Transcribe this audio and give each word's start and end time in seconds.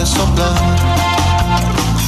dejarte 0.00 0.06
soplar. 0.06 0.54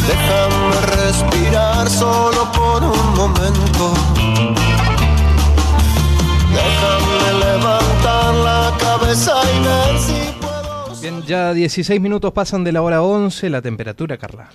Déjame 0.07 0.81
respirar 0.97 1.89
solo 1.89 2.51
por 2.53 2.83
un 2.83 3.15
momento. 3.15 3.95
Déjame 6.53 7.45
levantar 7.45 8.35
la 8.35 8.77
cabeza 8.79 9.33
y 9.55 9.65
ver 9.65 9.99
si 9.99 10.41
puedo. 10.41 11.01
Bien, 11.01 11.23
ya 11.23 11.53
16 11.53 12.01
minutos 12.01 12.33
pasan 12.33 12.65
de 12.65 12.73
la 12.73 12.83
hora 12.83 13.03
11, 13.03 13.51
la 13.51 13.63
temperatura, 13.63 14.19
Carla. 14.19 14.51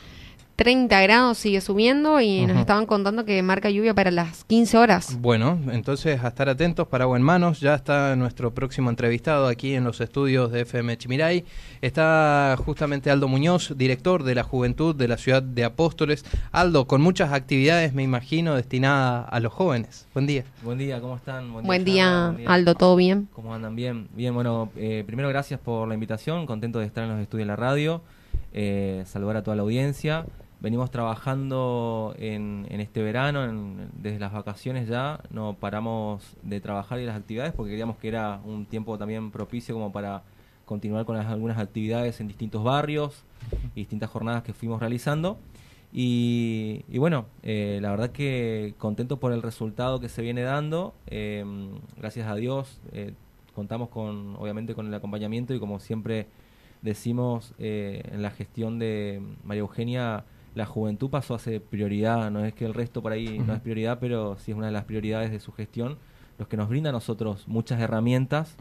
30 0.57 1.01
grados 1.03 1.37
sigue 1.37 1.61
subiendo 1.61 2.19
y 2.19 2.47
nos 2.47 2.57
estaban 2.57 2.87
contando 2.87 3.25
que 3.25 3.43
marca 3.43 3.69
lluvia 3.69 3.93
para 3.93 4.09
las 4.09 4.43
15 4.45 4.77
horas. 4.79 5.17
Bueno, 5.21 5.59
entonces 5.71 6.23
a 6.23 6.29
estar 6.29 6.49
atentos, 6.49 6.87
paraguas 6.87 7.19
en 7.19 7.23
manos. 7.23 7.59
Ya 7.59 7.75
está 7.75 8.15
nuestro 8.15 8.51
próximo 8.55 8.89
entrevistado 8.89 9.47
aquí 9.47 9.75
en 9.75 9.83
los 9.83 10.01
estudios 10.01 10.51
de 10.51 10.61
FM 10.61 10.97
Chimiray. 10.97 11.45
Está 11.81 12.57
justamente 12.65 13.11
Aldo 13.11 13.27
Muñoz, 13.27 13.77
director 13.77 14.23
de 14.23 14.33
la 14.33 14.41
Juventud 14.41 14.95
de 14.95 15.07
la 15.07 15.17
ciudad 15.17 15.43
de 15.43 15.63
Apóstoles. 15.63 16.25
Aldo, 16.51 16.87
con 16.87 17.01
muchas 17.01 17.33
actividades, 17.33 17.93
me 17.93 18.01
imagino, 18.01 18.55
destinadas 18.55 19.27
a 19.29 19.39
los 19.39 19.53
jóvenes. 19.53 20.07
Buen 20.15 20.25
día. 20.25 20.43
Buen 20.63 20.79
día, 20.79 20.99
¿cómo 20.99 21.17
están? 21.17 21.53
Buen 21.53 21.85
día, 21.85 22.29
buen 22.29 22.37
día. 22.37 22.49
Aldo, 22.49 22.73
¿todo 22.73 22.95
bien? 22.95 23.29
¿Cómo 23.31 23.53
andan? 23.53 23.75
Bien, 23.75 24.07
bien, 24.15 24.33
bueno, 24.33 24.71
eh, 24.75 25.03
primero 25.05 25.29
gracias 25.29 25.59
por 25.59 25.87
la 25.87 25.93
invitación, 25.93 26.47
contento 26.47 26.79
de 26.79 26.87
estar 26.87 27.03
en 27.03 27.11
los 27.11 27.19
estudios 27.21 27.45
de 27.45 27.51
la 27.51 27.55
radio, 27.55 28.01
eh, 28.53 29.03
saludar 29.05 29.37
a 29.37 29.43
toda 29.43 29.55
la 29.55 29.61
audiencia. 29.61 30.25
Venimos 30.59 30.89
trabajando 30.89 32.15
en, 32.17 32.65
en 32.69 32.81
este 32.81 33.03
verano, 33.03 33.43
en- 33.45 33.89
desde 34.01 34.19
las 34.19 34.33
vacaciones 34.33 34.87
ya, 34.87 35.19
no 35.29 35.53
paramos 35.53 36.35
de 36.41 36.59
trabajar 36.61 36.99
y 36.99 37.05
las 37.05 37.15
actividades 37.15 37.53
porque 37.53 37.69
queríamos 37.71 37.97
que 37.97 38.07
era 38.07 38.39
un 38.43 38.65
tiempo 38.65 38.97
también 38.97 39.29
propicio 39.31 39.75
como 39.75 39.91
para 39.91 40.23
continuar 40.65 41.05
con 41.05 41.15
las- 41.15 41.27
algunas 41.27 41.59
actividades 41.59 42.19
en 42.21 42.27
distintos 42.27 42.63
barrios 42.63 43.23
y 43.75 43.81
distintas 43.81 44.09
jornadas 44.09 44.41
que 44.43 44.53
fuimos 44.53 44.79
realizando. 44.79 45.37
Y, 45.93 46.83
bueno, 46.97 47.27
eh, 47.43 47.79
la 47.81 47.91
verdad 47.91 48.09
que 48.11 48.73
contento 48.77 49.17
por 49.17 49.31
el 49.31 49.41
resultado 49.41 49.99
que 49.99 50.09
se 50.09 50.21
viene 50.21 50.41
dando. 50.41 50.93
eh, 51.07 51.45
gracias 51.97 52.27
a 52.27 52.35
Dios 52.35 52.81
eh, 52.91 53.13
contamos 53.55 53.89
con, 53.89 54.35
obviamente, 54.37 54.75
con 54.75 54.87
el 54.87 54.93
acompañamiento 54.93 55.53
y 55.53 55.59
como 55.59 55.79
siempre 55.79 56.27
decimos 56.81 57.53
eh, 57.57 58.03
en 58.11 58.21
la 58.21 58.31
gestión 58.31 58.79
de 58.79 59.21
María 59.43 59.61
Eugenia, 59.61 60.25
la 60.55 60.65
juventud 60.65 61.09
pasó 61.09 61.35
a 61.35 61.39
ser 61.39 61.61
prioridad. 61.61 62.31
No 62.31 62.43
es 62.43 62.53
que 62.53 62.65
el 62.65 62.73
resto 62.73 63.01
por 63.01 63.11
ahí 63.11 63.39
no 63.39 63.53
es 63.53 63.61
prioridad, 63.61 63.99
pero 63.99 64.37
sí 64.39 64.51
es 64.51 64.57
una 64.57 64.67
de 64.67 64.73
las 64.73 64.85
prioridades 64.85 65.31
de 65.31 65.39
su 65.39 65.51
gestión, 65.51 65.97
los 66.37 66.47
que 66.47 66.57
nos 66.57 66.69
brinda 66.69 66.89
a 66.89 66.93
nosotros 66.93 67.47
muchas 67.47 67.79
herramientas 67.79 68.55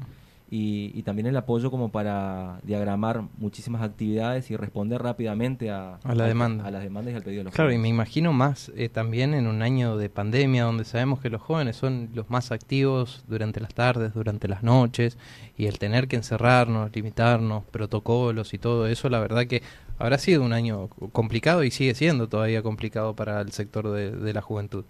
y, 0.49 0.93
y 0.95 1.03
también 1.03 1.27
el 1.27 1.37
apoyo 1.37 1.73
como 1.73 1.89
para 1.91 2.61
diagramar 2.63 3.25
muchísimas 3.39 3.83
actividades 3.83 4.49
y 4.51 4.57
responder 4.57 5.03
rápidamente 5.03 5.71
a, 5.71 5.97
A 6.05 6.15
la 6.15 6.27
demanda. 6.27 6.65
a 6.65 6.71
las 6.71 6.85
demandas 6.85 7.13
y 7.15 7.17
al 7.17 7.23
pedido 7.25 7.41
de 7.41 7.45
los 7.47 7.53
Claro, 7.55 7.73
y 7.73 7.79
me 7.79 7.89
imagino 7.89 8.33
más 8.33 8.71
eh, 8.77 8.89
también 8.89 9.35
en 9.35 9.49
un 9.49 9.63
año 9.63 9.97
de 9.97 10.09
pandemia 10.09 10.63
donde 10.65 10.85
sabemos 10.85 11.21
que 11.21 11.31
los 11.31 11.43
jóvenes 11.43 11.75
son 11.77 12.11
los 12.15 12.31
más 12.31 12.53
activos 12.53 13.25
durante 13.27 13.61
las 13.61 13.75
tardes, 13.75 14.15
durante 14.15 14.47
las 14.47 14.63
noches, 14.63 15.19
y 15.59 15.67
el 15.67 15.79
tener 15.81 16.07
que 16.07 16.15
encerrarnos, 16.17 16.95
limitarnos, 16.95 17.65
protocolos 17.65 18.55
y 18.55 18.59
todo 18.59 18.87
eso, 18.87 19.09
la 19.09 19.19
verdad 19.19 19.47
que 19.47 19.63
habrá 19.99 20.17
sido 20.19 20.45
un 20.45 20.53
año 20.53 20.89
complicado 21.11 21.65
y 21.65 21.71
sigue 21.73 21.95
siendo 21.97 22.29
todavía 22.29 22.63
complicado 22.63 23.17
para 23.17 23.41
el 23.41 23.51
sector 23.51 23.91
de, 23.91 24.13
de 24.13 24.33
la 24.33 24.43
juventud. 24.43 24.85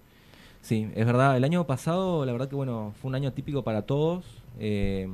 Sí, 0.61 0.89
es 0.95 1.05
verdad. 1.05 1.37
El 1.37 1.43
año 1.45 1.65
pasado, 1.65 2.25
la 2.25 2.31
verdad 2.33 2.49
que 2.49 2.55
bueno, 2.55 2.93
fue 3.01 3.09
un 3.09 3.15
año 3.15 3.31
típico 3.33 3.63
para 3.63 3.83
todos. 3.83 4.23
eh, 4.59 5.07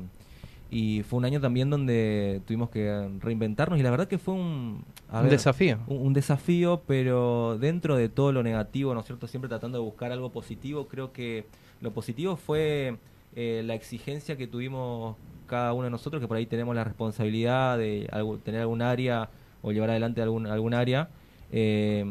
y 0.74 1.02
fue 1.04 1.18
un 1.18 1.24
año 1.24 1.40
también 1.40 1.70
donde 1.70 2.42
tuvimos 2.46 2.68
que 2.68 3.08
reinventarnos. 3.20 3.78
Y 3.78 3.82
la 3.82 3.90
verdad 3.90 4.08
que 4.08 4.18
fue 4.18 4.34
un, 4.34 4.84
a 5.08 5.18
Un 5.18 5.22
ver, 5.24 5.30
desafío. 5.32 5.78
Un, 5.86 5.98
un 6.08 6.12
desafío, 6.12 6.82
pero 6.86 7.56
dentro 7.58 7.96
de 7.96 8.08
todo 8.08 8.32
lo 8.32 8.42
negativo, 8.42 8.92
¿no 8.92 9.00
es 9.00 9.06
cierto? 9.06 9.26
Siempre 9.28 9.48
tratando 9.48 9.78
de 9.78 9.84
buscar 9.84 10.10
algo 10.10 10.30
positivo. 10.30 10.88
Creo 10.88 11.12
que 11.12 11.44
lo 11.80 11.92
positivo 11.92 12.36
fue 12.36 12.96
eh, 13.36 13.62
la 13.64 13.74
exigencia 13.74 14.36
que 14.36 14.46
tuvimos 14.48 15.16
cada 15.46 15.72
uno 15.74 15.84
de 15.84 15.90
nosotros, 15.90 16.20
que 16.20 16.26
por 16.26 16.36
ahí 16.38 16.46
tenemos 16.46 16.74
la 16.74 16.82
responsabilidad 16.84 17.78
de 17.78 18.08
algo- 18.10 18.38
tener 18.38 18.60
algún 18.62 18.82
área 18.82 19.28
o 19.62 19.70
llevar 19.72 19.90
adelante 19.90 20.22
algún, 20.22 20.46
algún 20.46 20.74
área. 20.74 21.08
eh, 21.52 22.04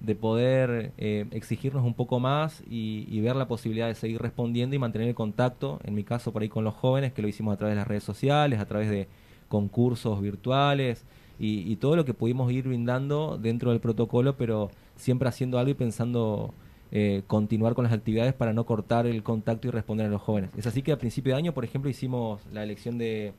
de 0.00 0.14
poder 0.14 0.92
eh, 0.98 1.26
exigirnos 1.30 1.84
un 1.84 1.94
poco 1.94 2.20
más 2.20 2.62
y, 2.68 3.06
y 3.08 3.20
ver 3.20 3.36
la 3.36 3.46
posibilidad 3.46 3.86
de 3.86 3.94
seguir 3.94 4.20
respondiendo 4.20 4.74
y 4.74 4.78
mantener 4.78 5.08
el 5.08 5.14
contacto, 5.14 5.78
en 5.84 5.94
mi 5.94 6.04
caso 6.04 6.32
por 6.32 6.42
ahí 6.42 6.48
con 6.48 6.64
los 6.64 6.74
jóvenes, 6.74 7.12
que 7.12 7.22
lo 7.22 7.28
hicimos 7.28 7.54
a 7.54 7.56
través 7.56 7.72
de 7.72 7.80
las 7.80 7.88
redes 7.88 8.04
sociales, 8.04 8.60
a 8.60 8.66
través 8.66 8.90
de 8.90 9.08
concursos 9.48 10.20
virtuales 10.22 11.04
y, 11.38 11.76
todo 11.76 11.96
lo 11.96 12.04
que 12.04 12.12
pudimos 12.12 12.52
ir 12.52 12.68
brindando 12.68 13.38
dentro 13.40 13.70
del 13.70 13.80
protocolo, 13.80 14.36
pero 14.36 14.70
siempre 14.96 15.28
haciendo 15.28 15.58
algo 15.58 15.70
y 15.70 15.74
pensando 15.74 16.52
eh, 16.92 17.22
continuar 17.26 17.74
con 17.74 17.84
las 17.84 17.94
actividades 17.94 18.34
para 18.34 18.52
no 18.52 18.64
cortar 18.64 19.06
el 19.06 19.22
contacto 19.22 19.66
y 19.66 19.70
responder 19.70 20.06
a 20.06 20.10
los 20.10 20.20
jóvenes. 20.20 20.50
Es 20.56 20.66
así 20.66 20.82
que 20.82 20.92
a 20.92 20.98
principio 20.98 21.32
de 21.32 21.38
año, 21.38 21.54
por 21.54 21.64
ejemplo, 21.64 21.90
hicimos 21.90 22.42
la 22.52 22.62
elección 22.62 22.98
de, 22.98 23.32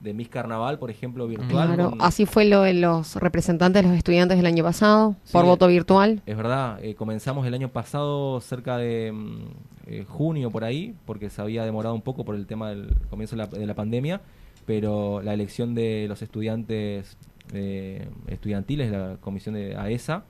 de 0.00 0.14
Miss 0.14 0.28
Carnaval, 0.28 0.78
por 0.78 0.90
ejemplo, 0.90 1.26
virtual. 1.26 1.66
Claro, 1.74 1.90
con- 1.90 2.02
así 2.02 2.24
fue 2.26 2.44
lo 2.44 2.62
de 2.62 2.74
los 2.74 3.16
representantes 3.16 3.82
de 3.82 3.88
los 3.88 3.96
estudiantes 3.96 4.36
del 4.36 4.46
año 4.46 4.62
pasado, 4.64 5.16
por 5.32 5.44
voto 5.44 5.66
virtual. 5.66 6.22
Es 6.26 6.36
verdad, 6.36 6.78
eh, 6.84 6.94
comenzamos 6.94 7.46
el 7.46 7.54
año 7.54 7.68
pasado 7.70 8.40
cerca 8.40 8.76
de 8.76 9.10
mm, 9.12 9.38
eh, 9.86 10.04
junio 10.08 10.50
por 10.50 10.64
ahí, 10.64 10.94
porque 11.04 11.30
se 11.30 11.40
había 11.42 11.64
demorado 11.64 11.94
un 11.94 12.02
poco 12.02 12.24
por 12.24 12.34
el 12.36 12.46
tema 12.46 12.68
del 12.70 12.94
comienzo 13.10 13.34
de 13.36 13.42
la, 13.42 13.46
de 13.48 13.66
la 13.66 13.74
pandemia, 13.74 14.20
pero 14.66 15.20
la 15.22 15.34
elección 15.34 15.74
de 15.74 16.06
los 16.08 16.22
estudiantes 16.22 17.16
eh, 17.52 18.06
estudiantiles, 18.28 18.92
la 18.92 19.16
comisión 19.20 19.54
de 19.54 19.74
AESA, 19.76 20.24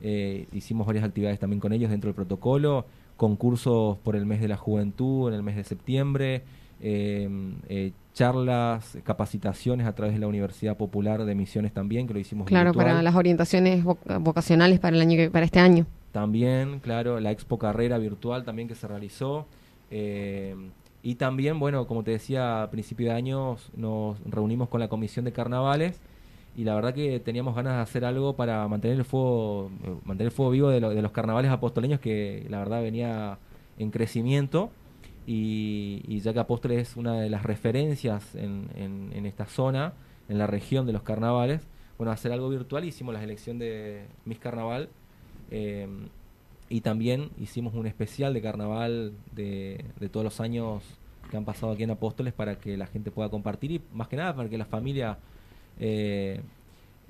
eh, 0.00 0.46
hicimos 0.52 0.86
varias 0.86 1.04
actividades 1.04 1.38
también 1.38 1.60
con 1.60 1.72
ellos 1.72 1.90
dentro 1.90 2.08
del 2.08 2.14
protocolo, 2.14 2.86
concursos 3.16 3.98
por 3.98 4.16
el 4.16 4.24
mes 4.24 4.40
de 4.40 4.48
la 4.48 4.56
juventud 4.56 5.28
en 5.28 5.34
el 5.34 5.42
mes 5.42 5.56
de 5.56 5.64
septiembre, 5.64 6.42
eh, 6.80 7.28
eh, 7.68 7.92
charlas, 8.14 8.98
capacitaciones 9.04 9.86
a 9.86 9.94
través 9.94 10.14
de 10.14 10.20
la 10.20 10.26
Universidad 10.26 10.76
Popular 10.76 11.24
de 11.24 11.34
Misiones 11.34 11.72
también, 11.72 12.06
que 12.06 12.14
lo 12.14 12.20
hicimos 12.20 12.46
Claro, 12.46 12.70
virtual. 12.70 12.86
para 12.86 13.02
las 13.02 13.14
orientaciones 13.14 13.84
voc- 13.84 14.22
vocacionales 14.22 14.78
para 14.80 14.96
el 14.96 15.02
año 15.02 15.16
que- 15.16 15.30
para 15.30 15.44
este 15.44 15.60
año. 15.60 15.86
También, 16.12 16.80
claro, 16.80 17.20
la 17.20 17.30
Expo 17.30 17.58
Carrera 17.58 17.96
Virtual 17.98 18.44
también 18.44 18.68
que 18.68 18.74
se 18.74 18.86
realizó. 18.88 19.46
eh, 19.92 20.54
y 21.02 21.14
también, 21.16 21.58
bueno, 21.58 21.86
como 21.86 22.04
te 22.04 22.10
decía, 22.12 22.62
a 22.62 22.70
principio 22.70 23.06
de 23.08 23.12
año 23.14 23.56
nos 23.76 24.18
reunimos 24.24 24.68
con 24.68 24.78
la 24.80 24.88
Comisión 24.88 25.24
de 25.24 25.32
Carnavales 25.32 25.98
y 26.56 26.62
la 26.64 26.74
verdad 26.74 26.92
que 26.94 27.18
teníamos 27.20 27.56
ganas 27.56 27.74
de 27.76 27.80
hacer 27.82 28.04
algo 28.04 28.34
para 28.36 28.68
mantener 28.68 28.98
el 28.98 29.04
fuego, 29.04 29.70
eh, 29.82 29.94
mantener 30.04 30.26
el 30.30 30.36
fuego 30.36 30.50
vivo 30.52 30.68
de, 30.68 30.80
lo- 30.80 30.90
de 30.90 31.00
los 31.02 31.10
carnavales 31.12 31.50
apostoleños 31.50 32.00
que 32.00 32.46
la 32.50 32.58
verdad 32.58 32.82
venía 32.82 33.38
en 33.78 33.90
crecimiento 33.90 34.70
y, 35.32 36.20
ya 36.20 36.32
que 36.32 36.40
Apóstoles 36.40 36.78
es 36.88 36.96
una 36.96 37.20
de 37.20 37.30
las 37.30 37.44
referencias 37.44 38.34
en, 38.34 38.68
en- 38.74 39.26
esta 39.26 39.46
zona, 39.46 39.92
en 40.28 40.38
la 40.38 40.46
región 40.46 40.86
de 40.86 40.92
los 40.92 41.02
carnavales, 41.02 41.62
bueno, 41.98 42.10
hacer 42.10 42.32
algo 42.32 42.48
virtual, 42.48 42.84
hicimos 42.84 43.14
la 43.14 43.22
elección 43.22 43.58
de 43.58 44.06
Miss 44.24 44.38
Carnaval 44.38 44.88
eh, 45.50 45.86
y 46.68 46.80
también 46.80 47.30
hicimos 47.38 47.74
un 47.74 47.86
especial 47.86 48.34
de 48.34 48.42
carnaval 48.42 49.12
de, 49.34 49.84
de 50.00 50.08
todos 50.08 50.24
los 50.24 50.40
años 50.40 50.82
que 51.30 51.36
han 51.36 51.44
pasado 51.44 51.72
aquí 51.72 51.84
en 51.84 51.90
Apóstoles 51.90 52.32
para 52.32 52.58
que 52.58 52.76
la 52.76 52.86
gente 52.86 53.10
pueda 53.12 53.28
compartir 53.28 53.70
y 53.70 53.80
más 53.92 54.08
que 54.08 54.16
nada 54.16 54.34
para 54.34 54.48
que 54.48 54.58
la 54.58 54.64
familia 54.64 55.18
eh, 55.78 56.40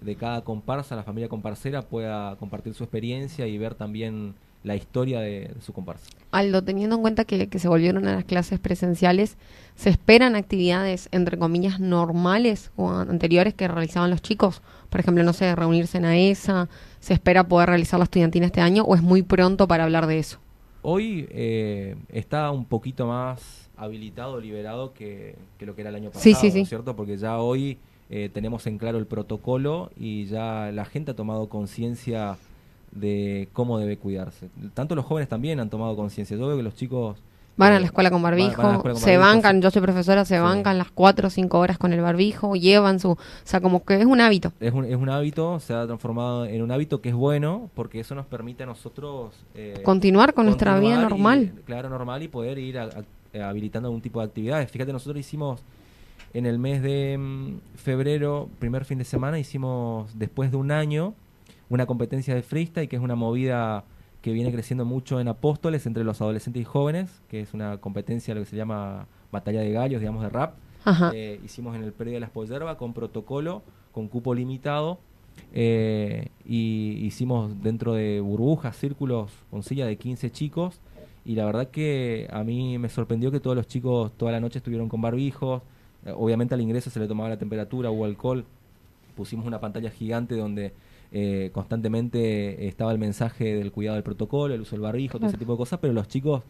de 0.02 0.16
cada 0.16 0.42
comparsa, 0.42 0.94
la 0.96 1.04
familia 1.04 1.28
comparsera 1.28 1.82
pueda 1.82 2.36
compartir 2.36 2.74
su 2.74 2.84
experiencia 2.84 3.46
y 3.46 3.56
ver 3.58 3.74
también 3.74 4.34
la 4.62 4.76
historia 4.76 5.20
de, 5.20 5.50
de 5.54 5.62
su 5.62 5.72
comparsa. 5.72 6.06
Aldo, 6.32 6.62
teniendo 6.62 6.96
en 6.96 7.02
cuenta 7.02 7.24
que, 7.24 7.48
que 7.48 7.58
se 7.58 7.66
volvieron 7.68 8.06
a 8.06 8.14
las 8.14 8.24
clases 8.24 8.58
presenciales, 8.60 9.36
¿se 9.74 9.90
esperan 9.90 10.36
actividades, 10.36 11.08
entre 11.12 11.38
comillas, 11.38 11.80
normales 11.80 12.70
o 12.76 12.90
anteriores 12.90 13.54
que 13.54 13.66
realizaban 13.66 14.10
los 14.10 14.22
chicos? 14.22 14.62
Por 14.90 15.00
ejemplo, 15.00 15.24
no 15.24 15.32
sé, 15.32 15.54
reunirse 15.56 15.98
en 15.98 16.04
AESA, 16.04 16.68
¿se 17.00 17.14
espera 17.14 17.48
poder 17.48 17.68
realizar 17.70 17.98
la 17.98 18.04
estudiantina 18.04 18.46
este 18.46 18.60
año 18.60 18.84
o 18.84 18.94
es 18.94 19.02
muy 19.02 19.22
pronto 19.22 19.66
para 19.66 19.84
hablar 19.84 20.06
de 20.06 20.18
eso? 20.18 20.38
Hoy 20.82 21.26
eh, 21.30 21.96
está 22.08 22.50
un 22.50 22.64
poquito 22.64 23.06
más 23.06 23.68
habilitado, 23.76 24.40
liberado 24.40 24.92
que, 24.92 25.34
que 25.58 25.66
lo 25.66 25.74
que 25.74 25.80
era 25.82 25.90
el 25.90 25.96
año 25.96 26.10
pasado, 26.10 26.22
Sí, 26.22 26.34
sí, 26.34 26.46
¿no 26.48 26.52
sí. 26.52 26.60
es 26.60 26.68
cierto? 26.68 26.94
Porque 26.96 27.16
ya 27.16 27.38
hoy 27.38 27.78
eh, 28.08 28.30
tenemos 28.32 28.66
en 28.66 28.78
claro 28.78 28.98
el 28.98 29.06
protocolo 29.06 29.90
y 29.96 30.26
ya 30.26 30.70
la 30.72 30.84
gente 30.84 31.10
ha 31.12 31.16
tomado 31.16 31.48
conciencia 31.48 32.36
de 32.92 33.48
cómo 33.52 33.78
debe 33.78 33.96
cuidarse. 33.98 34.48
Tanto 34.74 34.94
los 34.94 35.04
jóvenes 35.04 35.28
también 35.28 35.60
han 35.60 35.70
tomado 35.70 35.94
conciencia. 35.96 36.36
Yo 36.36 36.46
veo 36.48 36.56
que 36.56 36.62
los 36.62 36.74
chicos... 36.74 37.18
Van 37.56 37.72
eh, 37.72 37.76
a 37.76 37.80
la 37.80 37.86
escuela 37.86 38.10
con 38.10 38.22
van- 38.22 38.32
van 38.32 38.38
barbijo, 38.40 38.62
escuela 38.62 38.78
con 38.94 38.96
se 38.96 39.16
barbijo, 39.18 39.34
bancan, 39.34 39.60
yo 39.62 39.70
soy 39.70 39.82
profesora, 39.82 40.24
se 40.24 40.36
Sí. 40.36 40.40
bancan 40.40 40.78
las 40.78 40.90
cuatro 40.90 41.26
o 41.26 41.30
cinco 41.30 41.58
horas 41.58 41.76
con 41.78 41.92
el 41.92 42.00
barbijo, 42.00 42.56
llevan 42.56 42.98
su, 43.00 43.10
o 43.10 43.18
sea, 43.44 43.60
como 43.60 43.84
que 43.84 44.00
es 44.00 44.06
un 44.06 44.20
hábito. 44.20 44.52
Es 44.60 44.72
un, 44.72 44.84
es 44.86 44.96
un 44.96 45.10
hábito, 45.10 45.60
se 45.60 45.74
ha 45.74 45.84
transformado 45.84 46.46
en 46.46 46.62
un 46.62 46.70
hábito 46.70 47.00
que 47.02 47.10
es 47.10 47.14
bueno 47.14 47.68
porque 47.74 48.00
eso 48.00 48.14
nos 48.14 48.24
permite 48.26 48.62
a 48.62 48.66
nosotros... 48.66 49.34
eh, 49.54 49.82
Continuar 49.84 50.32
con 50.32 50.46
nuestra 50.46 50.78
vida 50.80 50.94
y- 50.94 51.02
normal. 51.02 51.52
claro, 51.66 51.90
normal 51.90 52.22
y 52.22 52.28
poder 52.28 52.58
ir 52.58 52.78
a- 52.78 52.88
a- 53.34 53.48
habilitando 53.48 53.88
algún 53.88 54.00
tipo 54.00 54.20
de 54.20 54.26
actividades. 54.26 54.70
Fíjate, 54.70 54.92
nosotros 54.92 55.20
hicimos 55.20 55.60
En 56.32 56.46
el 56.46 56.58
mes 56.60 56.80
de 56.80 57.18
mm, 57.18 57.76
febrero, 57.76 58.48
primer 58.60 58.84
fin 58.84 58.98
de 58.98 59.04
semana, 59.04 59.38
hicimos, 59.40 60.16
después 60.16 60.50
de 60.52 60.56
un 60.56 60.70
año, 60.70 61.12
una 61.70 61.86
competencia 61.86 62.34
de 62.34 62.42
freestyle, 62.42 62.88
que 62.88 62.96
es 62.96 63.02
una 63.02 63.14
movida 63.14 63.84
que 64.20 64.32
viene 64.32 64.52
creciendo 64.52 64.84
mucho 64.84 65.18
en 65.20 65.28
Apóstoles 65.28 65.86
entre 65.86 66.04
los 66.04 66.20
adolescentes 66.20 66.60
y 66.60 66.64
jóvenes, 66.64 67.22
que 67.30 67.40
es 67.40 67.54
una 67.54 67.78
competencia, 67.78 68.34
lo 68.34 68.40
que 68.42 68.46
se 68.46 68.56
llama 68.56 69.06
batalla 69.32 69.60
de 69.60 69.70
gallos, 69.72 70.00
digamos, 70.00 70.22
de 70.22 70.28
rap. 70.28 70.54
Eh, 71.14 71.40
hicimos 71.44 71.74
en 71.76 71.84
el 71.84 71.92
predio 71.92 72.14
de 72.14 72.20
las 72.20 72.30
Pollerba 72.30 72.76
con 72.76 72.92
protocolo, 72.92 73.62
con 73.92 74.08
cupo 74.08 74.34
limitado. 74.34 74.98
eh, 75.52 76.28
y 76.44 76.98
hicimos 77.06 77.62
dentro 77.62 77.94
de 77.94 78.20
burbujas, 78.20 78.76
círculos, 78.76 79.30
con 79.50 79.62
silla 79.62 79.86
de 79.86 79.96
15 79.96 80.30
chicos. 80.30 80.80
Y 81.24 81.34
la 81.34 81.44
verdad 81.46 81.68
que 81.68 82.28
a 82.32 82.42
mí 82.44 82.76
me 82.78 82.88
sorprendió 82.88 83.30
que 83.30 83.40
todos 83.40 83.56
los 83.56 83.66
chicos 83.68 84.12
toda 84.16 84.32
la 84.32 84.40
noche 84.40 84.58
estuvieron 84.58 84.88
con 84.88 85.00
barbijos. 85.00 85.62
Eh, 86.04 86.12
obviamente 86.14 86.54
al 86.54 86.60
ingreso 86.60 86.90
se 86.90 86.98
le 87.00 87.06
tomaba 87.06 87.28
la 87.30 87.38
temperatura, 87.38 87.90
hubo 87.90 88.04
alcohol. 88.04 88.44
Pusimos 89.16 89.46
una 89.46 89.60
pantalla 89.60 89.90
gigante 89.90 90.34
donde 90.34 90.72
eh, 91.12 91.50
constantemente 91.52 92.66
estaba 92.68 92.92
el 92.92 92.98
mensaje 92.98 93.54
del 93.56 93.72
cuidado 93.72 93.96
del 93.96 94.04
protocolo, 94.04 94.54
el 94.54 94.60
uso 94.60 94.72
del 94.76 94.82
barbijo, 94.82 95.18
todo 95.18 95.28
ese 95.28 95.38
tipo 95.38 95.52
de 95.52 95.58
cosas, 95.58 95.78
pero 95.80 95.92
los 95.92 96.08
chicos 96.08 96.42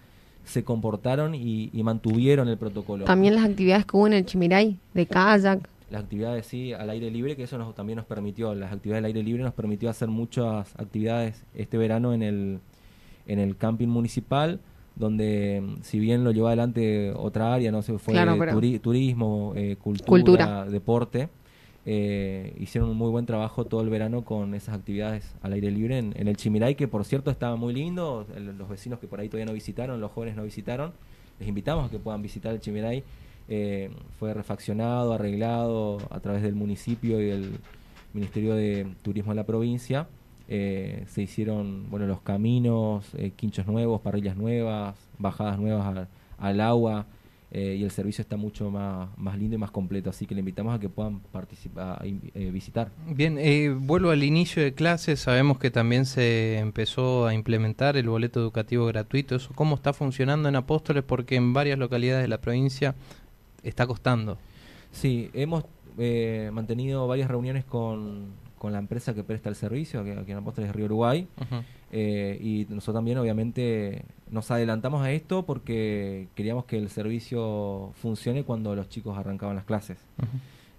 se 0.45 0.65
comportaron 0.65 1.35
y, 1.35 1.71
y 1.73 1.83
mantuvieron 1.83 2.49
el 2.49 2.57
protocolo. 2.59 3.05
También 3.05 3.35
las 3.35 3.45
actividades 3.45 3.85
que 3.87 3.97
hubo 3.97 4.07
en 4.07 4.15
el 4.15 4.25
Chimiray, 4.27 4.79
de 4.95 5.07
kayak. 5.07 5.69
Las 5.91 6.03
actividades, 6.05 6.47
sí, 6.47 6.73
al 6.73 6.89
aire 6.91 7.11
libre, 7.11 7.37
que 7.37 7.43
eso 7.45 7.59
nos, 7.59 7.75
también 7.75 7.97
nos 7.97 8.07
permitió, 8.07 8.55
las 8.55 8.73
actividades 8.73 9.01
al 9.01 9.07
aire 9.07 9.23
libre 9.23 9.43
nos 9.43 9.55
permitió 9.55 9.91
hacer 9.91 10.09
muchas 10.09 10.73
actividades 10.79 11.43
este 11.55 11.77
verano 11.79 12.13
en 12.15 12.23
el, 12.23 12.59
en 13.27 13.39
el 13.41 13.57
camping 13.57 13.89
municipal, 13.89 14.61
donde 14.95 15.61
mm, 15.63 15.83
si 15.83 15.99
bien 15.99 16.23
lo 16.23 16.31
llevó 16.31 16.47
adelante 16.49 17.13
otra 17.17 17.53
área, 17.55 17.73
no 17.73 17.83
sé, 17.83 17.99
fue 17.99 18.15
Claro, 18.15 18.37
turi- 18.37 18.81
turismo, 18.81 19.53
eh, 19.57 19.77
cultura, 19.83 20.07
Cultura. 20.09 20.65
deporte, 20.67 21.29
eh, 21.87 22.55
hicieron 22.59 22.91
un 22.91 22.97
muy 22.97 23.11
buen 23.11 23.25
trabajo 23.25 23.65
todo 23.65 23.81
el 23.81 23.89
verano 23.89 24.23
con 24.23 24.55
esas 24.55 24.75
actividades 24.75 25.35
al 25.43 25.55
aire 25.55 25.71
libre 25.71 25.99
en, 25.99 26.15
el 26.15 26.37
Chimiray, 26.37 26.75
que 26.75 26.89
por 26.89 27.05
cierto 27.05 27.31
estaba 27.31 27.57
muy 27.57 27.73
lindo, 27.73 28.27
los 28.37 28.69
vecinos 28.69 28.99
que 28.99 29.07
por 29.07 29.21
ahí 29.21 29.29
todavía 29.29 29.47
no 29.47 29.53
visitaron, 29.53 30.01
los 30.01 30.13
jóvenes 30.13 30.37
no 30.37 30.43
visitaron, 30.43 30.93
les 31.39 31.49
invitamos 31.49 31.89
a 31.89 31.91
que 31.91 31.99
puedan 31.99 32.23
visitar 32.23 32.53
el 32.53 32.61
Chimiray. 32.61 33.03
Eh, 33.49 33.91
fue 34.19 34.33
refaccionado, 34.33 35.13
arreglado 35.13 35.99
a 36.11 36.21
través 36.21 36.43
del 36.43 36.55
municipio 36.55 37.21
y 37.21 37.25
del 37.25 37.59
Ministerio 38.13 38.55
de 38.55 38.87
Turismo 39.03 39.33
de 39.33 39.37
la 39.37 39.45
provincia. 39.45 40.07
Eh, 40.49 41.05
se 41.09 41.23
hicieron 41.23 41.89
bueno 41.91 42.07
los 42.07 42.21
caminos, 42.21 43.07
eh, 43.15 43.33
quinchos 43.35 43.67
nuevos, 43.67 44.01
parrillas 44.03 44.37
nuevas, 44.37 44.97
bajadas 45.19 45.59
nuevas 45.59 46.09
al 46.39 46.61
agua 46.61 47.07
eh, 47.53 47.77
y 47.81 47.83
el 47.83 47.91
servicio 47.91 48.23
está 48.23 48.37
mucho 48.37 48.71
más, 48.71 49.09
más 49.19 49.37
lindo 49.37 49.57
y 49.57 49.59
más 49.59 49.71
completo. 49.71 50.11
Así 50.11 50.27
que 50.27 50.35
le 50.35 50.41
invitamos 50.41 50.75
a 50.75 50.79
que 50.79 50.89
puedan 50.89 51.21
participar, 51.21 52.01
eh, 52.05 52.51
visitar. 52.53 52.91
Bien, 53.09 53.39
eh, 53.39 53.71
vuelvo 53.71 54.11
al 54.11 54.23
inicio 54.23 54.63
de 54.63 54.73
clases. 54.73 55.21
Sabemos 55.21 55.59
que 55.59 55.71
también 55.71 56.07
se 56.07 56.59
empezó 56.59 57.27
a 57.27 57.35
implementar 57.35 57.97
el 57.97 58.09
boleto 58.09 58.41
educativo 58.41 58.87
gratuito. 58.87 59.35
¿Eso 59.35 59.53
cómo 59.55 59.75
está 59.75 59.93
funcionando 59.93 60.49
en 60.49 60.57
Apóstoles? 60.57 61.03
Porque 61.03 61.35
en 61.37 61.53
varias 61.53 61.79
localidades 61.79 62.23
de 62.23 62.29
la 62.29 62.41
provincia 62.41 62.95
está 63.63 63.87
costando. 63.87 64.39
Sí, 64.93 65.31
hemos 65.35 65.65
eh, 65.99 66.51
mantenido 66.53 67.07
varias 67.09 67.29
reuniones 67.29 67.65
con, 67.65 68.29
con 68.59 68.73
la 68.73 68.79
empresa 68.79 69.13
que 69.13 69.25
presta 69.25 69.49
el 69.49 69.57
servicio, 69.57 70.01
aquí 70.01 70.31
en 70.31 70.39
Apóstoles 70.39 70.73
Río 70.73 70.85
Uruguay. 70.85 71.27
Eh, 71.93 72.39
y 72.41 72.67
nosotros 72.73 72.95
también 72.99 73.19
obviamente 73.19 74.05
nos 74.31 74.51
adelantamos 74.53 75.03
a 75.03 75.11
esto 75.11 75.45
porque 75.45 76.29
queríamos 76.37 76.65
que 76.65 76.79
el 76.79 76.89
servicio 76.89 77.93
funcione 78.01 78.45
cuando 78.45 78.77
los 78.77 78.89
chicos 78.89 79.19
arrancaban 79.19 79.57
las 79.57 79.65
clases. 79.65 79.99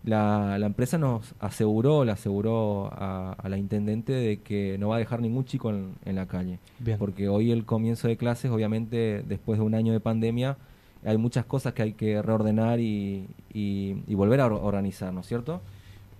La, 0.03 0.57
la 0.57 0.65
empresa 0.65 0.97
nos 0.97 1.35
aseguró, 1.39 2.03
le 2.05 2.11
aseguró 2.11 2.87
a, 2.93 3.33
a 3.33 3.49
la 3.49 3.57
intendente 3.57 4.13
de 4.13 4.37
que 4.37 4.77
no 4.79 4.89
va 4.89 4.95
a 4.95 4.99
dejar 4.99 5.21
ningún 5.21 5.45
chico 5.45 5.69
en, 5.69 5.93
en 6.05 6.15
la 6.15 6.25
calle. 6.27 6.57
Bien. 6.79 6.97
Porque 6.97 7.27
hoy 7.29 7.51
el 7.51 7.65
comienzo 7.65 8.07
de 8.07 8.17
clases, 8.17 8.49
obviamente 8.49 9.23
después 9.27 9.59
de 9.59 9.65
un 9.65 9.75
año 9.75 9.93
de 9.93 9.99
pandemia, 9.99 10.57
hay 11.05 11.17
muchas 11.17 11.45
cosas 11.45 11.73
que 11.73 11.83
hay 11.83 11.93
que 11.93 12.19
reordenar 12.21 12.79
y, 12.79 13.27
y- 13.53 13.97
y 14.07 14.15
volver 14.15 14.39
a 14.41 14.47
or- 14.47 14.59
organizar, 14.63 15.13
¿no 15.13 15.19
es 15.21 15.27
cierto? 15.27 15.61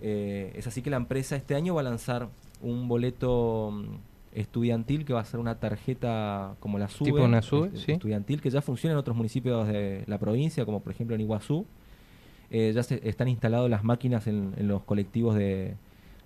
Eh, 0.02 0.52
es 0.56 0.68
así 0.68 0.82
que 0.84 0.90
la 0.92 0.98
empresa 0.98 1.36
este 1.36 1.56
año 1.56 1.74
va 1.76 1.82
a 1.82 1.84
lanzar 1.84 2.28
un 2.62 2.88
boleto 2.88 3.72
mm, 3.72 3.86
estudiantil 4.34 5.06
que 5.06 5.14
va 5.14 5.22
a 5.22 5.26
ser 5.26 5.40
una 5.40 5.60
tarjeta 5.60 6.56
como 6.60 6.78
la 6.80 6.88
SUBE, 6.88 7.12
Tipo 7.12 7.24
una 7.24 7.42
SUBE, 7.42 7.68
este, 7.68 7.80
sí. 7.80 7.92
estudiantil, 7.94 8.42
que 8.42 8.50
ya 8.50 8.62
funciona 8.62 8.94
en 8.94 8.98
otros 9.00 9.16
municipios 9.16 9.68
de 9.68 10.04
la 10.08 10.18
provincia, 10.20 10.66
como 10.66 10.82
por 10.82 10.92
ejemplo 10.94 11.16
en 11.16 11.22
Iguazú. 11.22 11.66
Eh, 12.50 12.72
ya 12.76 12.84
se, 12.84 13.08
están 13.08 13.28
instaladas 13.30 13.70
las 13.70 13.84
máquinas 13.84 14.28
en, 14.28 14.54
en 14.58 14.68
los 14.68 14.84
colectivos 14.84 15.36
de, 15.36 15.76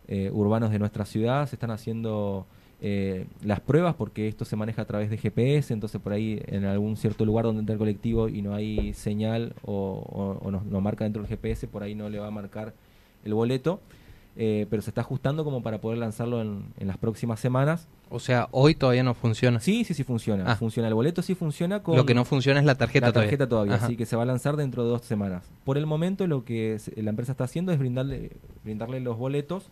eh, 0.07 0.29
urbanos 0.33 0.71
de 0.71 0.79
nuestra 0.79 1.05
ciudad, 1.05 1.47
se 1.47 1.55
están 1.55 1.71
haciendo 1.71 2.47
eh, 2.81 3.27
las 3.43 3.59
pruebas 3.59 3.95
porque 3.95 4.27
esto 4.27 4.43
se 4.43 4.55
maneja 4.55 4.81
a 4.81 4.85
través 4.85 5.09
de 5.09 5.17
GPS, 5.17 5.71
entonces 5.73 6.01
por 6.01 6.13
ahí 6.13 6.41
en 6.47 6.65
algún 6.65 6.97
cierto 6.97 7.25
lugar 7.25 7.45
donde 7.45 7.59
entra 7.61 7.73
el 7.73 7.79
colectivo 7.79 8.27
y 8.27 8.41
no 8.41 8.53
hay 8.55 8.93
señal 8.93 9.53
o, 9.63 9.73
o- 9.73 10.45
o 10.47 10.51
no, 10.51 10.63
no 10.69 10.81
marca 10.81 11.03
dentro 11.05 11.21
del 11.21 11.29
GPS, 11.29 11.67
por 11.67 11.83
ahí 11.83 11.95
no 11.95 12.09
le 12.09 12.19
va 12.19 12.27
a 12.27 12.31
marcar 12.31 12.73
el 13.23 13.33
boleto, 13.33 13.79
eh, 14.37 14.67
pero 14.69 14.81
se 14.81 14.89
está 14.89 15.01
ajustando 15.01 15.43
como 15.43 15.63
para 15.63 15.79
poder 15.79 15.97
lanzarlo 15.97 16.41
en, 16.41 16.65
en 16.77 16.87
las 16.87 16.97
próximas 16.97 17.39
semanas. 17.39 17.87
O 18.09 18.19
sea, 18.19 18.47
hoy 18.51 18.75
todavía 18.75 19.03
no 19.03 19.13
funciona. 19.13 19.59
Sí, 19.59 19.83
sí, 19.83 19.93
sí 19.93 20.03
funciona. 20.03 20.43
Ah. 20.45 20.55
Funciona 20.55 20.87
el 20.87 20.93
boleto, 20.93 21.21
sí 21.21 21.35
funciona 21.35 21.81
con 21.81 21.95
Lo 21.95 22.05
que 22.05 22.13
no 22.13 22.25
funciona 22.25 22.59
es 22.59 22.65
la 22.65 22.75
tarjeta, 22.75 23.07
la 23.07 23.13
tarjeta 23.13 23.47
todavía, 23.47 23.75
Ajá. 23.75 23.85
así 23.85 23.97
que 23.97 24.05
se 24.05 24.15
va 24.15 24.23
a 24.23 24.25
lanzar 24.25 24.57
dentro 24.57 24.83
de 24.83 24.89
dos 24.89 25.01
semanas. 25.03 25.49
Por 25.63 25.77
el 25.77 25.85
momento 25.85 26.27
lo 26.27 26.43
que 26.43 26.77
la 26.95 27.09
empresa 27.09 27.31
está 27.31 27.45
haciendo 27.45 27.71
es 27.71 27.79
brindarle, 27.79 28.31
brindarle 28.63 28.99
los 28.99 29.17
boletos 29.17 29.71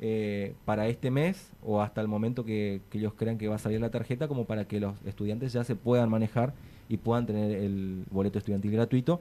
eh, 0.00 0.54
para 0.64 0.88
este 0.88 1.10
mes 1.10 1.50
o 1.62 1.82
hasta 1.82 2.00
el 2.00 2.08
momento 2.08 2.44
que, 2.44 2.80
que 2.90 2.98
ellos 2.98 3.14
crean 3.14 3.38
que 3.38 3.48
va 3.48 3.56
a 3.56 3.58
salir 3.58 3.80
la 3.80 3.90
tarjeta 3.90 4.28
como 4.28 4.44
para 4.44 4.66
que 4.66 4.80
los 4.80 4.94
estudiantes 5.04 5.52
ya 5.52 5.64
se 5.64 5.76
puedan 5.76 6.08
manejar 6.08 6.54
y 6.88 6.96
puedan 6.98 7.26
tener 7.26 7.50
el 7.50 8.04
boleto 8.10 8.38
estudiantil 8.38 8.72
gratuito. 8.72 9.20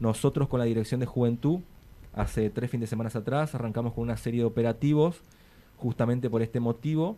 Nosotros 0.00 0.48
con 0.48 0.60
la 0.60 0.66
Dirección 0.66 1.00
de 1.00 1.06
Juventud, 1.06 1.60
hace 2.14 2.50
tres 2.50 2.70
fines 2.70 2.88
de 2.88 2.90
semana 2.90 3.10
atrás, 3.12 3.54
arrancamos 3.54 3.92
con 3.92 4.02
una 4.02 4.16
serie 4.16 4.40
de 4.40 4.46
operativos 4.46 5.20
justamente 5.76 6.30
por 6.30 6.42
este 6.42 6.60
motivo. 6.60 7.16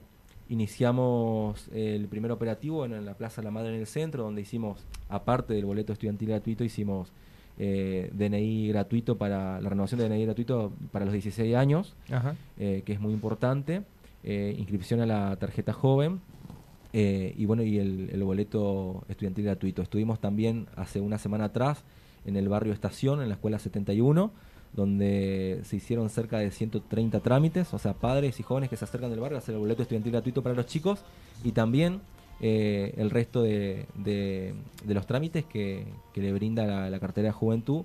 Iniciamos 0.48 1.68
el 1.72 2.06
primer 2.08 2.30
operativo 2.30 2.84
en, 2.84 2.92
en 2.92 3.04
la 3.04 3.14
Plaza 3.14 3.42
La 3.42 3.50
Madre 3.50 3.74
en 3.74 3.80
el 3.80 3.86
centro, 3.86 4.22
donde 4.22 4.42
hicimos, 4.42 4.86
aparte 5.08 5.54
del 5.54 5.64
boleto 5.64 5.92
estudiantil 5.92 6.28
gratuito, 6.28 6.64
hicimos 6.64 7.12
eh, 7.58 8.10
DNI 8.12 8.68
gratuito 8.68 9.16
para 9.16 9.60
la 9.60 9.68
renovación 9.68 10.00
de 10.00 10.08
DNI 10.08 10.24
gratuito 10.24 10.72
para 10.92 11.04
los 11.04 11.12
16 11.12 11.56
años, 11.56 11.96
eh, 12.58 12.82
que 12.84 12.92
es 12.92 13.00
muy 13.00 13.12
importante, 13.12 13.82
eh, 14.22 14.54
inscripción 14.58 15.00
a 15.00 15.06
la 15.06 15.36
tarjeta 15.36 15.72
joven 15.72 16.20
eh, 16.92 17.34
y 17.36 17.44
bueno, 17.46 17.62
y 17.62 17.78
el, 17.78 18.10
el 18.12 18.24
boleto 18.24 19.04
estudiantil 19.08 19.44
gratuito. 19.44 19.82
Estuvimos 19.82 20.20
también 20.20 20.66
hace 20.76 21.00
una 21.00 21.18
semana 21.18 21.44
atrás 21.44 21.84
en 22.24 22.36
el 22.36 22.48
barrio 22.48 22.72
Estación, 22.72 23.22
en 23.22 23.28
la 23.28 23.34
escuela 23.34 23.58
71, 23.58 24.32
donde 24.76 25.60
se 25.64 25.76
hicieron 25.76 26.10
cerca 26.10 26.38
de 26.38 26.50
130 26.50 27.20
trámites, 27.20 27.72
o 27.74 27.78
sea, 27.78 27.94
padres 27.94 28.38
y 28.38 28.42
jóvenes 28.42 28.68
que 28.70 28.76
se 28.76 28.84
acercan 28.84 29.10
del 29.10 29.20
barrio 29.20 29.36
a 29.36 29.40
hacer 29.40 29.54
el 29.54 29.60
boleto 29.60 29.82
estudiantil 29.82 30.12
gratuito 30.12 30.42
para 30.42 30.54
los 30.54 30.66
chicos 30.66 31.00
y 31.42 31.52
también 31.52 32.00
eh, 32.40 32.92
el 32.98 33.08
resto 33.10 33.42
de, 33.42 33.86
de- 33.94 34.54
de 34.84 34.94
los 34.94 35.06
trámites 35.06 35.44
que, 35.46 35.86
que 36.12 36.20
le 36.20 36.32
brinda 36.34 36.66
la, 36.66 36.90
la 36.90 37.00
cartera 37.00 37.28
de 37.28 37.32
juventud. 37.32 37.82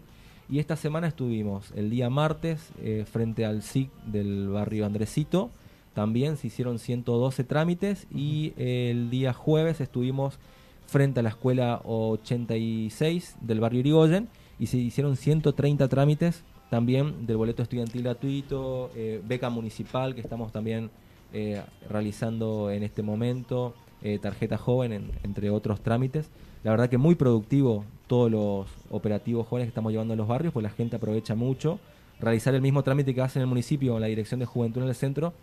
Y 0.50 0.60
esta 0.60 0.76
semana 0.76 1.08
estuvimos 1.08 1.72
el 1.78 1.90
día 1.90 2.10
martes 2.10 2.72
eh, 2.84 3.06
frente 3.10 3.46
al 3.46 3.62
SIC 3.64 3.90
del 4.08 4.50
barrio 4.50 4.86
Andresito. 4.86 5.50
También 5.94 6.36
se 6.36 6.48
hicieron 6.48 6.78
112 6.80 7.46
trámites 7.46 8.06
y 8.14 8.52
el 8.58 9.10
día 9.10 9.32
jueves 9.32 9.80
estuvimos 9.80 10.40
frente 10.88 11.22
a 11.22 11.24
la 11.24 11.30
escuela 11.30 11.80
86 11.86 13.38
del 13.42 13.60
barrio 13.60 13.80
Irigoyen 13.80 14.28
y 14.60 14.68
se 14.68 14.78
hicieron 14.78 15.16
130 15.16 15.88
trámites 15.88 16.44
también 16.72 17.28
del 17.28 17.36
boleto 17.38 17.62
estudiantil 17.62 18.02
gratuito, 18.02 18.90
eh, 18.96 19.22
beca 19.28 19.50
municipal 19.50 20.16
que 20.16 20.22
estamos 20.22 20.52
también 20.54 20.90
eh, 21.34 21.62
realizando 21.90 22.72
en 22.72 22.82
este 22.84 23.04
momento, 23.04 23.74
eh, 24.02 24.18
tarjeta 24.20 24.58
joven, 24.58 24.94
en- 24.94 25.12
entre 25.24 25.50
otros 25.50 25.82
trámites. 25.82 26.30
La 26.64 26.72
verdad 26.72 26.90
que 26.90 26.98
muy 26.98 27.16
productivo 27.16 27.84
todos 28.08 28.32
los 28.32 28.68
operativos 28.90 29.48
jóvenes 29.48 29.68
que 29.68 29.70
estamos 29.70 29.92
llevando 29.92 30.14
a 30.14 30.18
los 30.18 30.28
barrios, 30.28 30.54
pues 30.54 30.64
la 30.64 30.70
gente 30.70 30.96
aprovecha 30.96 31.36
mucho. 31.36 31.80
Realizar 32.20 32.54
el 32.56 32.62
mismo 32.62 32.84
trámite 32.84 33.14
que 33.14 33.22
hace 33.22 33.40
en 33.40 33.44
el 33.44 33.48
municipio 33.48 33.96
en 33.96 34.02
la 34.02 34.08
Dirección 34.08 34.40
de 34.40 34.46
Juventud 34.46 34.82
en 34.84 34.88
el 34.90 34.96
centro, 34.96 35.34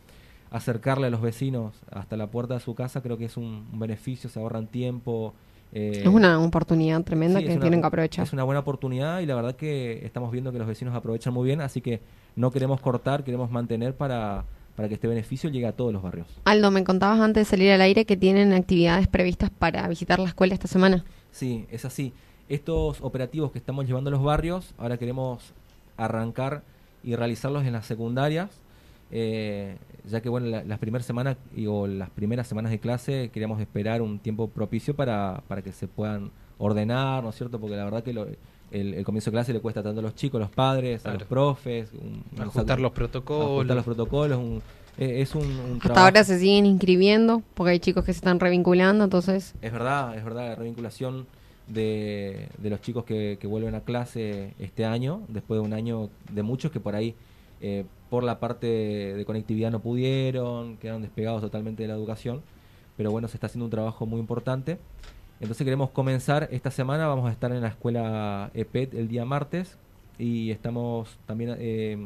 acercarle 0.50 1.08
a 1.08 1.10
los 1.10 1.20
vecinos 1.20 1.74
hasta 1.90 2.16
la 2.16 2.28
puerta 2.28 2.54
de 2.54 2.60
su 2.60 2.74
casa, 2.74 3.02
creo 3.02 3.18
que 3.18 3.26
es 3.26 3.36
un 3.36 3.66
beneficio, 3.78 4.30
se 4.30 4.38
ahorran 4.40 4.66
tiempo. 4.66 5.34
Eh, 5.72 6.00
Es 6.02 6.06
una 6.06 6.38
oportunidad 6.42 7.02
tremenda 7.04 7.40
Sí, 7.40 7.46
que 7.46 7.52
una- 7.52 7.60
tienen 7.60 7.80
que 7.80 7.86
aprovechar. 7.86 8.24
Es 8.26 8.32
una 8.32 8.44
buena 8.44 8.60
oportunidad 8.60 9.20
y 9.20 9.26
la 9.26 9.34
verdad 9.34 9.54
que 9.56 10.04
estamos 10.06 10.30
viendo 10.32 10.50
que 10.52 10.58
los 10.58 10.66
vecinos 10.66 10.94
aprovechan 10.94 11.32
muy 11.34 11.46
bien, 11.46 11.60
así 11.60 11.80
que 11.80 12.00
no 12.36 12.50
queremos 12.50 12.80
cortar, 12.80 13.24
queremos 13.24 13.50
mantener 13.50 13.94
para, 13.94 14.44
para 14.76 14.88
que 14.88 14.94
este 14.94 15.08
beneficio 15.08 15.50
llegue 15.50 15.66
a 15.66 15.72
todos 15.72 15.92
los 15.92 16.02
barrios. 16.02 16.26
Aldo, 16.44 16.70
me 16.70 16.84
contabas 16.84 17.20
antes 17.20 17.46
de 17.46 17.50
salir 17.50 17.70
al 17.72 17.80
aire 17.80 18.04
que 18.04 18.16
tienen 18.16 18.52
actividades 18.52 19.08
previstas 19.08 19.50
para 19.50 19.86
visitar 19.88 20.18
la 20.20 20.28
escuela 20.28 20.54
esta 20.54 20.68
semana. 20.68 21.04
Sí, 21.32 21.66
es 21.70 21.84
así. 21.84 22.12
Estos 22.48 23.00
operativos 23.02 23.52
que 23.52 23.58
estamos 23.58 23.86
llevando 23.86 24.08
a 24.08 24.12
los 24.12 24.22
barrios, 24.22 24.72
ahora 24.78 24.96
queremos 24.96 25.52
arrancar 25.96 26.62
y 27.02 27.14
realizarlos 27.16 27.64
en 27.66 27.72
las 27.72 27.86
secundarias, 27.86 28.50
eh, 29.10 29.76
ya 30.08 30.20
que 30.20 30.28
bueno, 30.28 30.46
la- 30.46 30.64
las 30.64 30.78
primeras 30.78 31.06
semanas 31.06 31.36
y, 31.56 31.66
o 31.66 31.86
las 31.86 32.10
primeras 32.10 32.46
semanas 32.46 32.70
de 32.72 32.78
clase 32.78 33.30
queríamos 33.32 33.60
esperar 33.60 34.02
un 34.02 34.18
tiempo 34.18 34.48
propicio 34.48 34.94
para, 34.94 35.42
para 35.48 35.62
que 35.62 35.72
se 35.72 35.86
puedan 35.88 36.30
ordenar, 36.58 37.22
¿no 37.22 37.30
es 37.30 37.36
cierto? 37.36 37.58
Porque 37.60 37.76
la 37.76 37.84
verdad 37.84 38.02
que 38.02 38.12
lo- 38.12 38.26
el, 38.70 38.92
el 38.94 39.04
comienzo 39.04 39.30
de 39.30 39.34
clase 39.36 39.52
le 39.52 39.60
cuesta 39.60 39.82
tanto 39.82 40.00
a 40.00 40.02
los 40.02 40.14
chicos, 40.14 40.38
los 40.40 40.50
padres, 40.50 41.06
a 41.06 41.14
los 41.14 41.22
profes, 41.24 41.90
un- 41.92 42.22
Ajustar 42.38 42.78
los 42.80 42.90
ajustar 42.90 42.92
protocolos. 42.92 43.76
los 43.76 43.84
protocolos, 43.84 44.38
un- 44.38 44.62
eh, 44.98 45.22
es 45.22 45.34
un, 45.34 45.42
un 45.46 45.72
Hasta 45.76 45.78
trabajo- 45.84 46.04
ahora 46.06 46.24
se 46.24 46.38
siguen 46.38 46.66
inscribiendo 46.66 47.42
porque 47.54 47.70
hay 47.72 47.78
chicos 47.78 48.04
que 48.04 48.12
se 48.12 48.18
están 48.18 48.40
revinculando, 48.40 49.04
entonces 49.04 49.54
Es 49.62 49.72
verdad, 49.72 50.16
es 50.18 50.24
verdad, 50.24 50.48
la 50.50 50.54
revinculación 50.56 51.26
de, 51.66 52.48
de 52.58 52.70
los 52.70 52.80
chicos 52.80 53.04
que, 53.04 53.36
que 53.40 53.46
vuelven 53.46 53.74
a 53.74 53.80
clase 53.80 54.54
este 54.58 54.84
año, 54.84 55.22
después 55.28 55.60
de 55.60 55.66
un 55.66 55.72
año 55.72 56.08
de 56.32 56.42
muchos 56.42 56.70
que 56.72 56.80
por 56.80 56.94
ahí, 56.94 57.14
eh, 57.60 57.84
por 58.10 58.24
la 58.24 58.40
parte 58.40 58.66
de 58.66 59.24
conectividad 59.24 59.70
no 59.70 59.80
pudieron, 59.80 60.76
quedaron 60.78 61.02
despegados 61.02 61.40
totalmente 61.40 61.82
de 61.82 61.88
la 61.88 61.94
educación, 61.94 62.42
pero 62.96 63.10
bueno, 63.10 63.28
se 63.28 63.36
está 63.36 63.46
haciendo 63.46 63.66
un 63.66 63.70
trabajo 63.70 64.06
muy 64.06 64.20
importante. 64.20 64.78
Entonces 65.40 65.64
queremos 65.64 65.90
comenzar 65.90 66.48
esta 66.50 66.70
semana, 66.70 67.06
vamos 67.06 67.28
a 67.28 67.32
estar 67.32 67.52
en 67.52 67.60
la 67.60 67.68
escuela 67.68 68.50
EPET 68.54 68.94
el 68.94 69.08
día 69.08 69.24
martes 69.24 69.78
y 70.18 70.50
estamos 70.50 71.16
también 71.26 71.54
eh, 71.58 71.96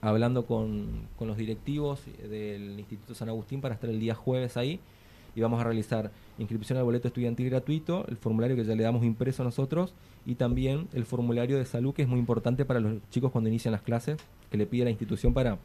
hablando 0.00 0.46
con, 0.46 1.08
con 1.16 1.26
los 1.26 1.36
directivos 1.36 2.02
del 2.28 2.78
Instituto 2.78 3.14
San 3.14 3.28
Agustín 3.28 3.60
para 3.60 3.74
estar 3.74 3.90
el 3.90 3.98
día 3.98 4.14
jueves 4.14 4.56
ahí 4.56 4.78
y 5.34 5.40
vamos 5.40 5.60
a 5.60 5.64
realizar 5.64 6.12
inscripción 6.38 6.78
al 6.78 6.84
boleto 6.84 7.08
estudiantil 7.08 7.48
gratuito, 7.50 8.04
el 8.08 8.16
formulario 8.16 8.56
que 8.56 8.64
ya 8.64 8.74
le 8.74 8.82
damos 8.82 9.04
impreso 9.04 9.44
nosotros 9.44 9.92
y 10.26 10.34
también 10.34 10.88
el 10.92 11.04
formulario 11.04 11.56
de 11.58 11.64
salud 11.64 11.94
que 11.94 12.02
es 12.02 12.08
muy 12.08 12.18
importante 12.18 12.64
para 12.64 12.80
los 12.80 12.94
chicos 13.10 13.30
cuando 13.30 13.48
inician 13.48 13.72
las 13.72 13.82
clases, 13.82 14.18
que 14.50 14.56
le 14.56 14.66
pide 14.66 14.84
la 14.84 14.90
institución 14.90 15.32
para 15.34 15.58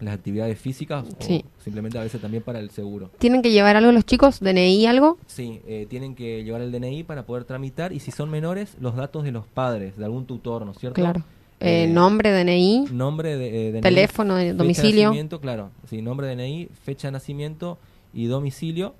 las 0.00 0.14
actividades 0.14 0.58
físicas 0.58 1.04
Sí. 1.18 1.44
o 1.58 1.62
simplemente 1.62 1.98
a 1.98 2.02
veces 2.02 2.20
también 2.20 2.42
para 2.42 2.60
el 2.60 2.70
seguro. 2.70 3.10
tienen 3.18 3.42
que 3.42 3.50
llevar 3.50 3.74
algo 3.76 3.90
los 3.90 4.06
chicos, 4.06 4.38
DNI, 4.40 4.86
algo. 4.86 5.18
Sí, 5.26 5.60
eh, 5.66 5.86
tienen 5.90 6.14
que 6.14 6.44
llevar 6.44 6.60
el 6.62 6.70
DNI 6.70 7.02
para 7.02 7.24
poder 7.26 7.44
tramitar 7.44 7.92
y 7.92 7.98
si 8.00 8.10
son 8.12 8.30
menores, 8.30 8.76
los 8.80 8.94
datos 8.94 9.24
de 9.24 9.32
los 9.32 9.44
padres, 9.46 9.96
de 9.96 10.04
algún 10.04 10.24
tutor, 10.24 10.64
¿no 10.64 10.70
es 10.72 10.78
cierto? 10.78 10.94
Claro. 10.94 11.20
Eh, 11.60 11.82
Eh, 11.82 11.88
nombre, 11.88 12.30
DNI, 12.30 12.86
Nombre 12.92 13.36
de 13.36 13.68
eh, 13.68 13.72
DNI, 13.72 13.80
teléfono, 13.80 14.36
de 14.36 14.42
fecha 14.42 14.52
de 14.52 14.58
domicilio. 14.58 15.02
nacimiento, 15.08 15.40
claro. 15.40 15.70
Sí, 15.90 16.00
nombre 16.00 16.28
DNI, 16.28 16.68
fecha 16.84 17.08
de 17.08 17.12
nacimiento 17.12 17.78
y 18.14 18.26
domicilio 18.26 18.94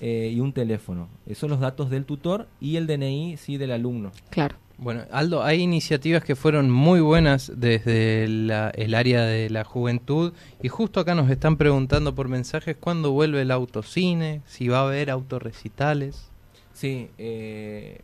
eh, 0.00 0.32
y 0.34 0.40
un 0.40 0.52
teléfono. 0.52 1.08
Esos 1.26 1.38
son 1.38 1.50
los 1.50 1.60
datos 1.60 1.90
del 1.90 2.04
tutor 2.04 2.48
y 2.60 2.76
el 2.76 2.86
DNI, 2.86 3.36
sí, 3.36 3.56
del 3.56 3.70
alumno. 3.72 4.12
Claro. 4.30 4.56
Bueno, 4.78 5.02
Aldo, 5.12 5.42
hay 5.42 5.60
iniciativas 5.60 6.24
que 6.24 6.34
fueron 6.34 6.70
muy 6.70 7.00
buenas 7.00 7.52
desde 7.54 8.26
la- 8.28 8.70
el 8.70 8.94
área 8.94 9.22
de 9.26 9.50
la 9.50 9.62
juventud 9.64 10.32
y 10.62 10.68
justo 10.68 11.00
acá 11.00 11.14
nos 11.14 11.28
están 11.30 11.58
preguntando 11.58 12.14
por 12.14 12.28
mensajes 12.28 12.76
cuándo 12.78 13.12
vuelve 13.12 13.42
el 13.42 13.50
autocine, 13.50 14.40
si 14.46 14.68
va 14.68 14.78
a 14.78 14.84
haber 14.86 15.10
autorrecitales. 15.10 16.30
Sí, 16.72 17.10
eh, 17.18 17.98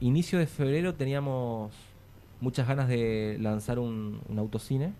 inicio 0.00 0.38
de 0.38 0.46
febrero 0.46 0.92
teníamos 0.94 1.72
muchas 2.40 2.68
ganas 2.68 2.88
de 2.88 3.38
lanzar 3.40 3.78
un, 3.78 4.20
un 4.28 4.38
autocine 4.38 4.92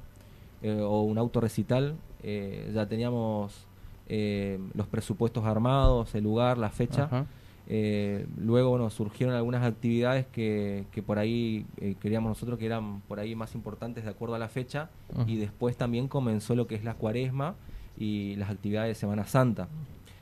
eh, 0.63 0.81
o 0.81 1.03
un 1.03 1.19
autorrecital. 1.19 1.97
Eh, 2.23 2.71
ya 2.75 2.87
teníamos 2.89 3.67
eh, 4.09 4.59
los 4.75 4.87
presupuestos 4.87 5.45
armados, 5.45 6.15
el 6.15 6.25
lugar, 6.25 6.59
la 6.59 6.71
fecha. 6.71 7.05
Ajá. 7.05 7.27
Eh, 7.67 8.27
luego 8.37 8.69
bueno, 8.71 8.91
surgieron 8.91 9.35
algunas 9.35 9.63
actividades 9.63 10.27
que, 10.27 10.85
que 10.93 11.03
por 11.03 11.19
ahí 11.19 11.65
eh, 11.81 11.95
queríamos 11.99 12.29
nosotros 12.29 12.59
que 12.59 12.67
eran 12.67 13.01
por 13.09 13.19
ahí 13.19 13.35
más 13.35 13.55
importantes 13.55 14.05
de 14.05 14.11
acuerdo 14.11 14.35
a 14.35 14.39
la 14.39 14.49
fecha 14.49 14.91
y 15.27 15.37
después 15.37 15.75
también 15.75 16.07
comenzó 16.07 16.55
lo 16.55 16.67
que 16.67 16.75
es 16.75 16.85
la 16.85 16.93
cuaresma 16.93 17.55
y 17.97 18.37
las 18.37 18.51
actividades 18.51 18.91
de 18.91 18.95
Semana 19.01 19.25
Santa, 19.25 19.69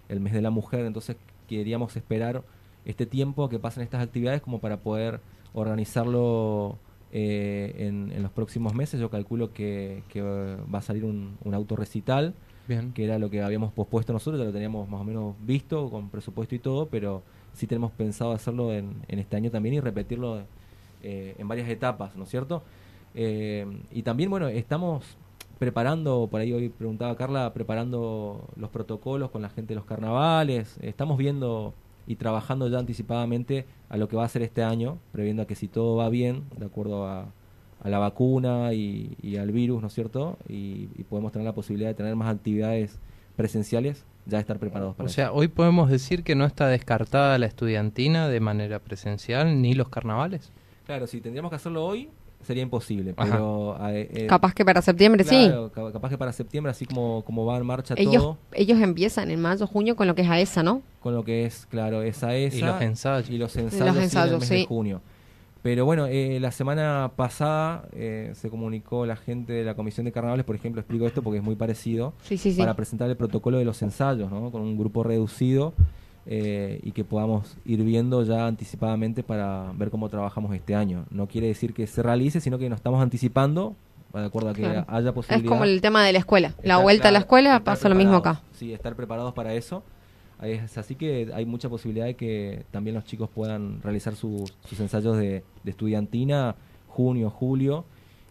el 0.09 0.21
mes 0.21 0.35
de 0.35 0.41
la 0.41 0.51
mujer, 0.51 0.87
entonces 0.87 1.17
queríamos 1.49 1.97
esperar 1.97 2.45
este 2.85 3.07
tiempo 3.07 3.49
que 3.49 3.59
pasen 3.59 3.83
estas 3.83 4.03
actividades 4.03 4.41
como 4.41 4.61
para 4.61 4.77
poder 4.77 5.19
organizarlo 5.53 6.79
eh, 7.11 7.75
en, 7.79 8.13
en 8.13 8.23
los 8.23 8.31
próximos 8.31 8.73
meses. 8.75 9.01
Yo 9.01 9.11
calculo 9.11 9.53
que, 9.53 10.05
que 10.11 10.23
va 10.23 10.79
a 10.79 10.83
salir 10.83 11.05
un, 11.05 11.39
un 11.43 11.55
autorrecital 11.55 12.35
Que 12.95 13.05
era 13.05 13.19
lo 13.19 13.29
que 13.29 13.43
habíamos 13.43 13.73
pospuesto 13.73 14.13
nosotros, 14.13 14.41
ya 14.41 14.47
lo 14.47 14.53
teníamos 14.53 14.89
más 14.89 15.01
o 15.01 15.05
menos 15.05 15.35
visto 15.45 15.91
con 15.91 16.09
presupuesto 16.11 16.55
y 16.55 16.59
todo, 16.59 16.87
pero 16.87 17.23
sí 17.53 17.67
tenemos 17.67 17.93
pensado 17.93 18.33
hacerlo 18.33 18.73
en, 18.73 19.03
en 19.09 19.19
este 19.19 19.37
año 19.37 19.51
también 19.51 19.75
y 19.75 19.81
repetirlo 19.81 20.43
eh, 21.03 21.35
en 21.39 21.49
varias 21.49 21.69
etapas, 21.69 22.15
¿no 22.17 22.25
es 22.25 22.31
cierto? 22.31 22.63
Eh, 23.15 23.67
y 23.91 24.03
también, 24.03 24.31
bueno, 24.31 24.49
estamos 24.49 25.17
preparando, 25.59 26.29
por 26.31 26.41
ahí 26.41 26.53
hoy 26.53 26.69
preguntaba 26.69 27.17
Carla, 27.17 27.53
preparando 27.53 28.49
los 28.57 28.71
protocolos 28.71 29.31
con 29.31 29.43
la 29.43 29.49
gente 29.49 29.75
de 29.75 29.77
los 29.77 29.85
carnavales, 29.85 30.79
estamos 30.81 31.19
viendo 31.19 31.75
y 32.07 32.17
trabajando 32.17 32.69
ya 32.69 32.79
anticipadamente 32.79 33.67
a 33.89 33.97
lo 33.97 34.09
que 34.09 34.17
va 34.17 34.25
a 34.25 34.29
ser 34.29 34.43
este 34.43 34.63
año, 34.63 34.99
previendo 35.13 35.43
a 35.43 35.47
que 35.47 35.55
si 35.55 35.69
todo 35.69 35.97
va 35.97 36.09
bien, 36.09 36.45
de 36.57 36.67
acuerdo 36.67 37.07
a, 37.07 37.27
a 37.83 37.89
la 37.89 37.99
vacuna 37.99 38.73
y, 38.73 39.17
y 39.23 39.37
al 39.37 39.51
virus, 39.53 39.81
¿no 39.83 39.89
es 39.89 39.93
cierto? 39.95 40.39
Y, 40.49 40.89
y 40.97 41.05
podemos 41.09 41.33
tener 41.33 41.45
la 41.47 41.53
posibilidad 41.55 41.89
de 41.91 41.95
tener 41.95 42.15
más 42.17 42.33
actividades 42.35 42.99
presenciales, 43.37 44.05
ya 44.27 44.39
estar 44.39 44.59
preparados 44.59 44.95
para 44.95 45.05
O 45.05 45.07
eso. 45.09 45.15
sea, 45.17 45.33
hoy 45.33 45.49
podemos 45.49 45.91
decir 45.91 46.23
que 46.23 46.35
no 46.35 46.45
está 46.45 46.69
descartada 46.69 47.39
la 47.39 47.47
estudiantina 47.47 48.29
de 48.29 48.41
manera 48.41 48.79
presencial 48.79 49.61
ni 49.61 49.75
los 49.75 49.89
carnavales. 49.89 50.53
Claro, 50.87 51.07
si 51.07 51.21
tendríamos 51.21 51.51
que 51.51 51.57
hacerlo 51.57 51.85
hoy, 51.85 52.09
sería 52.43 52.63
imposible, 52.63 53.15
Ajá. 53.17 53.33
pero... 53.33 53.77
eh, 53.89 54.09
eh, 54.15 54.27
Capaz 54.27 54.53
que 54.55 54.65
para 54.65 54.83
septiembre 54.83 55.25
claro, 55.25 55.71
ca- 55.73 55.93
capaz 55.93 56.09
que 56.11 56.19
para 56.19 56.33
septiembre, 56.33 56.71
así 56.71 56.87
como, 56.87 57.23
como 57.25 57.45
va 57.47 57.57
en 57.57 57.67
marcha 57.67 57.95
sí. 57.97 58.03
Ellos, 58.03 58.23
todo, 58.23 58.39
ellos 58.53 58.81
empiezan 58.81 59.31
en 59.31 59.41
mayo, 59.41 59.67
junio 59.67 59.97
con 59.97 60.07
lo 60.07 60.15
que 60.15 60.23
es 60.23 60.29
AESA, 60.29 60.63
¿no? 60.63 60.83
con 61.01 61.15
lo 61.15 61.25
que 61.25 61.47
es, 61.47 61.67
claro, 61.67 62.03
esa 62.03 62.35
esa... 62.37 62.57
Y 62.57 62.61
los 62.61 62.81
ensayos. 62.83 63.31
y 63.31 63.39
los 63.39 63.57
ensayos, 63.57 63.73
sí, 63.73 63.79
en 64.19 64.33
el 64.35 64.39
mes 64.41 64.49
de 64.49 64.57
sí. 64.59 64.67
junio. 64.69 65.01
Pero 65.63 65.85
bueno, 65.85 66.07
eh, 66.07 66.39
la 66.41 66.51
semana 66.51 67.13
pasada 67.15 67.85
eh, 67.93 68.33
se 68.35 68.51
comunicó 68.51 69.07
la 69.07 69.15
gente 69.15 69.53
de 69.53 69.65
la 69.65 69.75
Comisión 69.75 70.05
de 70.05 70.11
Carnavales, 70.13 70.45
por 70.45 70.57
ejemplo, 70.57 70.81
explico 70.81 71.07
esto 71.07 71.23
porque 71.23 71.39
es 71.39 71.45
muy 71.45 71.55
parecido, 71.55 72.15
Sí, 72.25 72.37
sí, 72.37 72.53
sí. 72.53 72.59
para 72.59 72.75
presentar 72.75 73.09
el 73.09 73.17
protocolo 73.17 73.59
de 73.59 73.65
los 73.65 73.81
ensayos, 73.83 74.29
¿no? 74.31 74.51
Con 74.51 74.63
un 74.63 74.77
grupo 74.77 75.05
reducido 75.05 75.73
eh, 76.27 76.81
y 76.83 76.91
que 76.91 77.05
podamos 77.05 77.57
ir 77.65 77.83
viendo 77.85 78.25
ya 78.25 78.47
anticipadamente 78.49 79.23
para 79.23 79.71
ver 79.77 79.91
cómo 79.91 80.09
trabajamos 80.09 80.53
este 80.55 80.75
año. 80.75 81.05
No 81.11 81.29
quiere 81.29 81.47
decir 81.47 81.75
que 81.75 81.87
se 81.87 82.03
realice, 82.03 82.41
sino 82.41 82.59
que 82.59 82.69
nos 82.69 82.79
estamos 82.79 83.01
anticipando, 83.01 83.77
de 84.13 84.25
acuerdo 84.25 84.51
a 84.51 84.55
que 84.55 84.63
Claro. 84.63 84.85
haya 84.89 85.09
Es 85.11 85.15
posibilidad. 85.15 85.49
como 85.49 85.63
el 85.65 85.81
tema 85.81 86.05
de 86.05 86.13
la 86.13 86.19
escuela. 86.19 86.55
La 86.65 86.79
vuelta 86.79 87.09
a 87.09 87.13
la 87.13 87.21
escuela 87.21 87.61
pasa 87.61 87.89
lo 87.89 87.95
mismo 87.95 88.17
acá. 88.17 88.41
Sí, 88.53 88.73
estar 88.73 88.97
preparados 88.97 89.33
para 89.33 89.55
eso. 89.55 89.85
Es 90.43 90.77
así 90.77 90.95
que 90.95 91.31
hay 91.35 91.47
mucha 91.47 91.69
posibilidad 91.69 92.07
de 92.07 92.15
que 92.15 92.65
también 92.71 92.95
los 92.95 93.05
chicos 93.05 93.31
puedan 93.31 93.81
realizar 93.83 94.17
sus, 94.17 94.53
sus 94.65 94.81
ensayos 94.81 95.17
de, 95.17 95.45
de 95.63 95.71
estudiantina, 95.71 96.57
junio, 96.89 97.31
julio, 97.31 97.85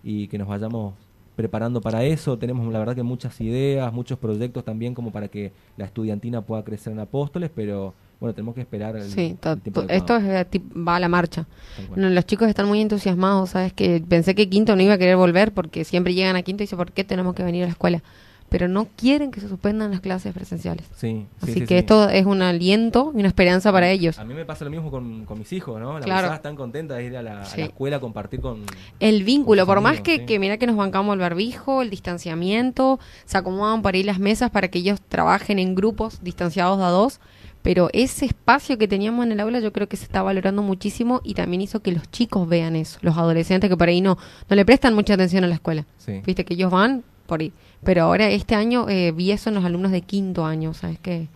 y 0.04 0.28
que 0.28 0.38
nos 0.38 0.48
vayamos 0.48 0.94
preparando 1.36 1.82
para 1.82 2.04
eso. 2.04 2.38
Tenemos 2.38 2.72
la 2.72 2.80
verdad 2.80 2.96
que 2.96 3.04
muchas 3.04 3.40
ideas, 3.42 3.92
muchos 3.94 4.20
proyectos 4.20 4.64
también 4.64 4.94
como 4.94 5.12
para 5.12 5.28
que 5.28 5.52
la 5.78 5.86
estudiantina 5.86 6.42
pueda 6.42 6.64
crecer 6.64 6.94
en 6.94 7.00
Apóstoles, 7.00 7.50
pero 7.54 7.94
bueno, 8.20 8.36
tenemos 8.36 8.54
que 8.54 8.62
esperar 8.62 8.96
el, 8.96 9.04
Sí, 9.10 9.36
el 9.42 9.62
tiempo 9.62 9.84
esto 9.88 10.18
es, 10.18 10.24
eh, 10.24 10.62
va 10.88 10.98
a 10.98 11.00
la 11.00 11.08
marcha. 11.08 11.48
No, 11.96 12.10
los 12.10 12.26
chicos 12.26 12.48
están 12.48 12.68
muy 12.68 12.80
entusiasmados, 12.80 13.52
¿sabes? 13.52 13.74
Que 13.74 14.04
pensé 14.08 14.36
que 14.36 14.48
Quinto 14.48 14.76
no 14.76 14.84
iba 14.84 14.94
a 14.94 14.98
querer 15.00 15.18
volver 15.18 15.52
porque 15.54 15.84
siempre 15.84 16.14
llegan 16.14 16.36
a 16.36 16.44
Quinto 16.44 16.62
y 16.62 16.66
dicen, 16.66 16.78
¿por 16.78 16.92
qué 16.92 17.04
tenemos 17.04 17.34
que 17.34 17.44
venir 17.44 17.64
a 17.64 17.66
la 17.66 17.72
escuela? 17.72 18.04
Pero 18.52 18.68
no 18.68 18.90
quieren 18.98 19.32
que 19.32 19.40
se 19.40 19.48
suspendan 19.48 19.92
las 19.92 20.02
clases 20.02 20.34
presenciales. 20.34 20.86
Sí, 20.98 21.26
sí, 21.26 21.28
Así 21.42 21.54
sí, 21.54 21.60
que 21.62 21.68
sí. 21.68 21.76
esto 21.76 22.10
es 22.10 22.26
un 22.26 22.42
aliento 22.42 23.14
y 23.16 23.20
una 23.20 23.30
esperanza 23.30 23.72
para 23.72 23.90
ellos. 23.90 24.20
A 24.20 24.26
mí 24.26 24.34
me 24.34 24.44
pasa 24.44 24.66
lo 24.66 24.72
mismo 24.72 24.92
con, 24.92 25.24
con 25.24 25.40
mis 25.40 25.54
hijos, 25.54 25.80
¿no? 25.80 25.98
La 25.98 26.04
Claro. 26.06 26.34
están 26.34 26.58
contentas 26.58 26.98
de 26.98 27.06
ir 27.06 27.16
a 27.16 27.22
la, 27.24 27.42
a 27.44 27.46
Sí. 27.46 27.62
la 27.62 27.68
escuela 27.68 27.96
a 27.96 28.00
compartir 28.02 28.42
con... 28.42 28.64
El 29.00 29.24
vínculo, 29.24 29.66
Con 29.66 29.76
por 29.76 29.82
más 29.82 30.02
que, 30.02 30.26
que 30.26 30.38
mira 30.38 30.58
que 30.58 30.68
nos 30.68 30.76
bancamos 30.76 31.14
el 31.14 31.20
barbijo, 31.22 31.82
el 31.82 31.90
distanciamiento, 31.90 33.00
se 33.24 33.38
acomodan 33.38 33.82
para 33.82 33.98
ir 33.98 34.06
las 34.06 34.20
mesas 34.20 34.50
para 34.52 34.68
que 34.68 34.80
ellos 34.80 35.00
trabajen 35.08 35.58
en 35.58 35.74
grupos 35.74 36.20
distanciados 36.22 36.78
de 36.78 36.84
a 36.84 36.90
dos, 36.90 37.22
pero 37.62 37.90
ese 37.94 38.26
espacio 38.26 38.78
que 38.78 38.88
teníamos 38.90 39.26
en 39.26 39.32
el 39.32 39.40
aula 39.40 39.62
yo 39.62 39.72
creo 39.72 39.88
que 39.88 39.96
se 39.96 40.04
está 40.04 40.24
valorando 40.24 40.62
muchísimo 40.62 41.22
y 41.24 41.36
también 41.36 41.62
hizo 41.62 41.80
que 41.82 41.94
los 41.94 42.10
chicos 42.12 42.50
vean 42.50 42.76
eso, 42.76 43.00
los 43.02 43.18
adolescentes 43.18 43.70
que 43.70 43.78
por 43.78 43.88
ahí 43.88 44.02
no, 44.02 44.18
no 44.50 44.56
le 44.58 44.66
prestan 44.66 44.94
mucha 44.94 45.14
atención 45.14 45.46
a 45.46 45.48
la 45.48 45.56
escuela. 45.56 45.86
Sí. 46.00 46.22
Viste 46.26 46.44
que 46.44 46.56
ellos 46.56 46.70
van 46.70 47.04
por 47.28 47.40
ahí. 47.40 47.54
Pero 47.84 48.04
ahora 48.04 48.30
este 48.30 48.56
año 48.56 48.88
eh, 48.90 49.12
vi 49.12 49.32
eso 49.32 49.50
en 49.50 49.56
los 49.56 49.66
alumnos 49.66 49.92
de 49.92 50.02
quinto 50.02 50.46
año, 50.46 50.74
¿sabes? 50.74 51.00
Que, 51.00 51.28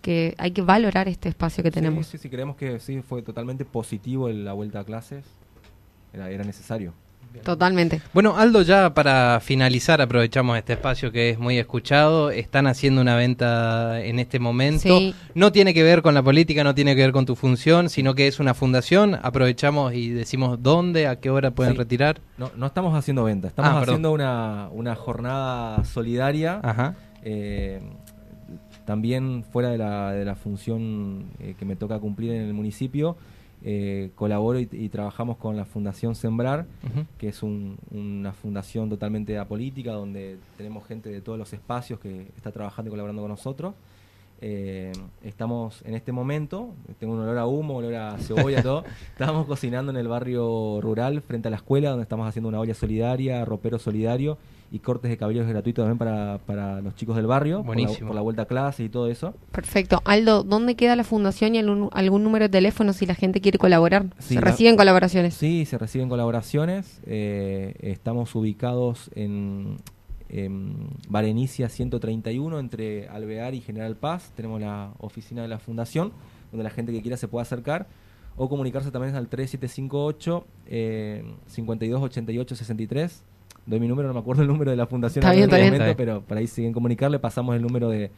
que 0.00 0.34
hay 0.38 0.52
que 0.52 0.62
valorar 0.62 1.08
este 1.08 1.28
espacio 1.28 1.62
que 1.64 1.70
tenemos. 1.70 2.06
Sí, 2.06 2.18
sí, 2.18 2.28
creemos 2.28 2.56
que 2.56 2.78
sí 2.80 3.02
fue 3.02 3.22
totalmente 3.22 3.64
positivo 3.64 4.28
el- 4.28 4.44
la 4.44 4.52
vuelta 4.52 4.80
a 4.80 4.84
clases. 4.84 5.24
Era, 6.12 6.30
era 6.30 6.44
necesario. 6.44 6.92
Totalmente. 7.40 8.00
Bueno, 8.12 8.36
Aldo, 8.36 8.62
ya 8.62 8.94
para 8.94 9.40
finalizar, 9.40 10.00
aprovechamos 10.00 10.56
este 10.58 10.74
espacio 10.74 11.10
que 11.10 11.30
es 11.30 11.38
muy 11.38 11.58
escuchado. 11.58 12.30
Están 12.30 12.66
haciendo 12.66 13.00
una 13.00 13.16
venta 13.16 14.00
en 14.04 14.18
este 14.18 14.38
momento. 14.38 14.82
Sí. 14.98 15.14
No 15.34 15.50
tiene 15.52 15.74
que 15.74 15.82
ver 15.82 16.02
con 16.02 16.14
la 16.14 16.22
política, 16.22 16.62
no 16.64 16.74
tiene 16.74 16.94
que 16.94 17.02
ver 17.02 17.12
con 17.12 17.26
tu 17.26 17.34
función, 17.34 17.88
sino 17.88 18.14
que 18.14 18.26
es 18.28 18.38
una 18.40 18.54
fundación. 18.54 19.18
Aprovechamos 19.22 19.94
y 19.94 20.10
decimos 20.10 20.62
dónde, 20.62 21.06
a 21.06 21.16
qué 21.20 21.30
hora 21.30 21.50
pueden 21.50 21.72
Sí. 21.72 21.78
retirar. 21.78 22.20
No, 22.38 22.50
no 22.56 22.66
estamos 22.66 22.94
haciendo 22.96 23.24
venta, 23.24 23.48
estamos 23.48 23.72
Ah, 23.72 23.80
haciendo 23.80 24.12
una, 24.12 24.68
una 24.72 24.94
jornada 24.94 25.84
solidaria. 25.84 26.60
Ajá. 26.62 26.94
eh, 27.24 27.80
también 28.84 29.44
fuera 29.44 29.70
de 29.70 29.78
la, 29.78 30.12
de 30.12 30.24
la 30.24 30.34
función 30.34 31.26
eh, 31.38 31.54
que 31.58 31.64
me 31.64 31.76
toca 31.76 31.98
cumplir 32.00 32.32
en 32.32 32.42
el 32.42 32.52
municipio, 32.52 33.16
eh, 33.64 34.10
colaboro 34.14 34.58
y, 34.58 34.68
y 34.72 34.88
trabajamos 34.88 35.36
con 35.36 35.56
la 35.56 35.64
Fundación 35.64 36.14
Sembrar, 36.14 36.66
que 37.18 37.28
es 37.28 37.42
un- 37.42 37.76
una 37.90 38.32
fundación 38.32 38.88
totalmente 38.88 39.38
apolítica, 39.38 39.92
donde 39.92 40.38
tenemos 40.56 40.86
gente 40.86 41.10
de 41.10 41.20
todos 41.20 41.38
los 41.38 41.52
espacios 41.52 42.00
que 42.00 42.28
está 42.36 42.50
trabajando 42.50 42.88
y 42.88 42.90
colaborando 42.90 43.22
con 43.22 43.30
nosotros. 43.30 43.74
Eh, 44.44 44.90
estamos 45.22 45.82
en 45.84 45.94
este 45.94 46.10
momento, 46.10 46.70
tengo 46.98 47.14
un 47.14 47.20
olor 47.20 47.38
a 47.38 47.46
humo, 47.46 47.76
olor 47.76 47.94
a 47.94 48.18
cebolla, 48.18 48.60
todo. 48.60 48.84
Estamos 49.12 49.46
cocinando 49.46 49.92
en 49.92 49.96
el 49.98 50.08
barrio 50.08 50.80
rural, 50.80 51.20
frente 51.22 51.46
a 51.46 51.50
la 51.52 51.58
escuela, 51.58 51.90
donde 51.90 52.02
estamos 52.02 52.26
haciendo 52.26 52.48
una 52.48 52.58
olla 52.58 52.74
solidaria, 52.74 53.44
ropero 53.44 53.78
solidario 53.78 54.38
y 54.72 54.78
cortes 54.78 55.10
de 55.10 55.18
cabellos 55.18 55.46
gratuitos 55.46 55.82
también 55.84 55.98
para, 55.98 56.38
para 56.46 56.80
los 56.80 56.94
chicos 56.96 57.14
del 57.14 57.26
barrio, 57.26 57.58
por 57.58 57.76
la, 57.76 57.82
Buenísimo. 57.82 58.06
por 58.08 58.16
la 58.16 58.22
vuelta 58.22 58.42
a 58.42 58.46
clase 58.46 58.84
y 58.84 58.88
todo 58.88 59.06
eso. 59.06 59.34
Perfecto. 59.52 60.00
Aldo, 60.06 60.42
¿dónde 60.44 60.74
queda 60.76 60.96
la 60.96 61.04
fundación 61.04 61.54
y 61.54 61.58
algún, 61.58 61.90
algún 61.92 62.24
número 62.24 62.46
de 62.46 62.48
teléfono 62.48 62.94
si 62.94 63.04
la 63.04 63.14
gente 63.14 63.42
quiere 63.42 63.58
colaborar? 63.58 64.06
Sí, 64.18 64.28
¿Se 64.28 64.34
la- 64.36 64.40
reciben 64.40 64.76
colaboraciones? 64.76 65.34
Sí, 65.34 65.66
se 65.66 65.76
reciben 65.76 66.08
colaboraciones. 66.08 67.00
eh, 67.04 67.74
estamos 67.82 68.34
ubicados 68.34 69.10
en, 69.14 69.76
en 70.30 70.88
Barenicia 71.08 71.68
131, 71.68 72.58
entre 72.58 73.08
Alvear 73.08 73.54
y 73.54 73.60
General 73.60 73.94
Paz. 73.96 74.32
Tenemos 74.34 74.58
la 74.60 74.92
oficina 75.00 75.42
de 75.42 75.48
la 75.48 75.58
fundación, 75.58 76.12
donde 76.50 76.64
la 76.64 76.70
gente 76.70 76.92
que 76.92 77.02
quiera 77.02 77.18
se 77.18 77.28
puede 77.28 77.42
acercar. 77.42 77.86
O 78.38 78.48
comunicarse 78.48 78.90
también 78.90 79.14
al 79.14 79.28
3758 79.28 80.46
eh, 80.66 81.22
5288 81.48 82.56
63. 82.56 83.22
Doy 83.66 83.80
mi 83.80 83.88
número, 83.88 84.08
no 84.08 84.14
me 84.14 84.20
acuerdo 84.20 84.42
el 84.42 84.48
número 84.48 84.70
de 84.70 84.76
la 84.76 84.86
fundación 84.86 85.22
Está 85.22 85.32
en 85.32 85.36
bien, 85.38 85.44
este 85.44 85.56
está 85.56 85.70
bien. 85.70 85.80
momento, 85.82 85.96
pero 85.96 86.20
para 86.22 86.40
ahí 86.40 86.46
siguen 86.46 86.72
comunicar. 86.72 87.10
Le 87.10 87.18
pasamos 87.18 87.54
el 87.56 87.62
número 87.62 87.88
de 87.88 88.10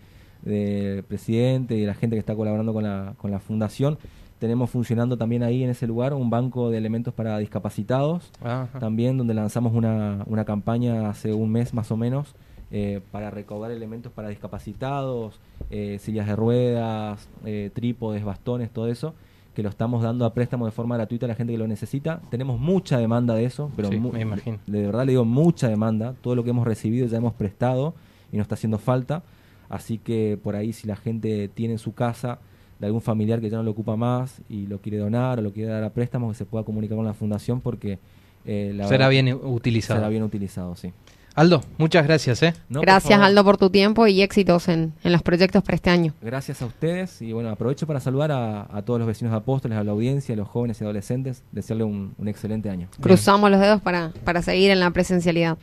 del 0.43 1.03
presidente 1.05 1.75
y 1.75 1.81
de 1.81 1.87
la 1.87 1.95
gente 1.95 2.17
que 2.17 2.21
está 2.21 2.35
colaborando 2.35 2.73
con 2.75 2.85
la, 2.85 3.15
con 3.17 3.31
la 3.31 3.41
fundación. 3.41 3.99
Tenemos 4.39 4.69
funcionando 4.69 5.17
también 5.17 5.43
ahí 5.43 5.65
en 5.65 5.71
ese 5.71 5.87
lugar 5.87 6.13
un 6.13 6.29
banco 6.29 6.71
de 6.71 6.77
elementos 6.77 7.15
para 7.15 7.39
discapacitados, 7.39 8.31
Ajá. 8.43 8.79
también 8.79 9.17
donde 9.17 9.33
lanzamos 9.33 9.73
una, 9.73 10.23
una 10.27 10.45
campaña 10.45 11.09
hace 11.09 11.33
un 11.33 11.51
mes 11.51 11.73
más 11.73 11.91
o 11.91 11.97
menos 11.97 12.35
eh, 12.71 13.01
para 13.11 13.31
recaudar 13.31 13.71
elementos 13.71 14.13
para 14.13 14.29
discapacitados, 14.29 15.41
eh, 15.71 15.99
sillas 16.01 16.27
de 16.27 16.37
ruedas, 16.37 17.27
eh, 17.47 17.71
trípodes, 17.73 18.23
bastones, 18.25 18.71
todo 18.71 18.89
eso, 18.89 19.15
que 19.55 19.63
lo 19.63 19.69
estamos 19.69 20.03
dando 20.03 20.25
a 20.25 20.35
préstamo 20.35 20.67
de 20.67 20.73
forma 20.73 20.97
gratuita 20.97 21.27
a 21.27 21.29
la 21.29 21.35
gente 21.35 21.53
que 21.53 21.59
lo 21.59 21.69
necesita. 21.69 22.21
Tenemos 22.31 22.59
mucha 22.59 22.99
demanda 22.99 23.35
de 23.35 23.45
eso, 23.45 23.71
pero 23.77 23.89
Sí, 23.89 23.99
me 23.99 24.21
imagino. 24.21 24.59
de 24.67 24.83
verdad 24.87 25.05
le 25.07 25.13
digo 25.13 25.25
mucha 25.25 25.69
demanda. 25.69 26.15
Todo 26.21 26.35
lo 26.35 26.43
que 26.45 26.51
hemos 26.51 26.67
recibido 26.67 27.07
ya 27.07 27.19
hemos 27.19 27.35
prestado 27.35 27.95
y 28.33 28.37
nos 28.37 28.45
está 28.45 28.57
haciendo 28.57 28.79
falta. 28.79 29.23
Así 29.69 29.99
que 29.99 30.39
por 30.43 30.57
ahí 30.57 30.73
si 30.73 30.87
la 30.87 30.97
gente 30.97 31.49
tiene 31.49 31.75
en 31.75 31.79
su 31.79 31.95
casa 31.95 32.39
de 32.81 32.87
algún 32.87 33.01
familiar 33.01 33.41
que 33.41 33.49
ya 33.49 33.57
no 33.57 33.63
lo 33.63 33.71
ocupa 33.71 33.97
más 33.97 34.41
y 34.49 34.67
lo 34.67 34.79
quiere 34.81 34.99
donar 34.99 35.39
o 35.39 35.43
lo 35.43 35.53
quiere 35.53 35.71
dar 35.71 35.85
a 35.85 35.91
préstamo, 35.91 36.29
que 36.29 36.35
se 36.35 36.45
pueda 36.45 36.65
comunicar 36.65 36.97
con 36.97 37.07
la 37.07 37.15
fundación 37.15 37.61
porque 37.61 37.99
eh, 38.47 38.73
la 38.75 38.85
Será 38.89 39.09
verdad- 39.09 39.11
bien 39.11 39.35
utilizado. 39.43 39.99
será 40.01 40.09
bien 40.11 40.23
utilizado, 40.25 40.75
sí. 40.77 40.93
Aldo, 41.35 41.63
muchas 41.79 42.07
gracias, 42.07 42.43
¿eh? 42.45 42.55
No, 42.69 42.81
Gracias. 42.81 43.21
Aldo, 43.21 43.43
por 43.43 43.57
tu 43.57 43.69
tiempo 43.69 44.07
y 44.07 44.23
éxitos 44.23 44.69
en, 44.69 44.93
en 45.03 45.13
los 45.13 45.21
proyectos 45.23 45.65
para 45.65 45.75
este 45.75 45.91
año. 45.91 46.15
Gracias 46.23 46.63
a 46.63 46.67
ustedes 46.67 47.21
y 47.23 47.33
bueno, 47.33 47.51
aprovecho 47.51 47.89
para 47.89 47.99
saludar 47.99 48.31
a, 48.31 48.69
a 48.73 48.83
todos 48.83 49.01
los 49.01 49.09
vecinos 49.09 49.33
de 49.33 49.39
Apóstoles, 49.39 49.77
a 49.77 49.83
la 49.83 49.91
audiencia, 49.91 50.35
a 50.35 50.37
los 50.37 50.47
jóvenes 50.49 50.81
y 50.81 50.85
adolescentes, 50.85 51.43
desearle 51.51 51.83
un, 51.85 52.15
un 52.19 52.29
excelente 52.29 52.71
año. 52.71 52.89
Cruzamos 53.01 53.51
los 53.51 53.61
dedos 53.61 53.83
para, 53.83 54.13
para 54.25 54.43
seguir 54.43 54.71
en 54.71 54.79
la 54.79 54.91
presencialidad. 54.93 55.59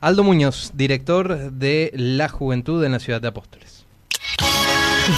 Aldo 0.00 0.24
Muñoz, 0.24 0.72
director 0.74 1.52
de 1.52 1.92
La 1.94 2.28
Juventud 2.28 2.82
en 2.84 2.90
la 2.90 2.98
ciudad 2.98 3.20
de 3.20 3.28
Apóstoles. 3.28 3.86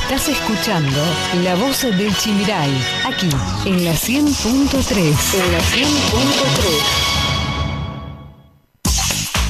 Estás 0.02 0.28
escuchando 0.28 0.98
La 1.44 1.54
Voz 1.54 1.82
del 1.82 2.14
Chimiray, 2.16 2.70
aquí 3.06 3.28
en 3.66 3.84
la 3.84 3.92
100.3. 3.92 5.44
En 5.44 5.52
la 5.52 5.58
100.3. 5.60 7.03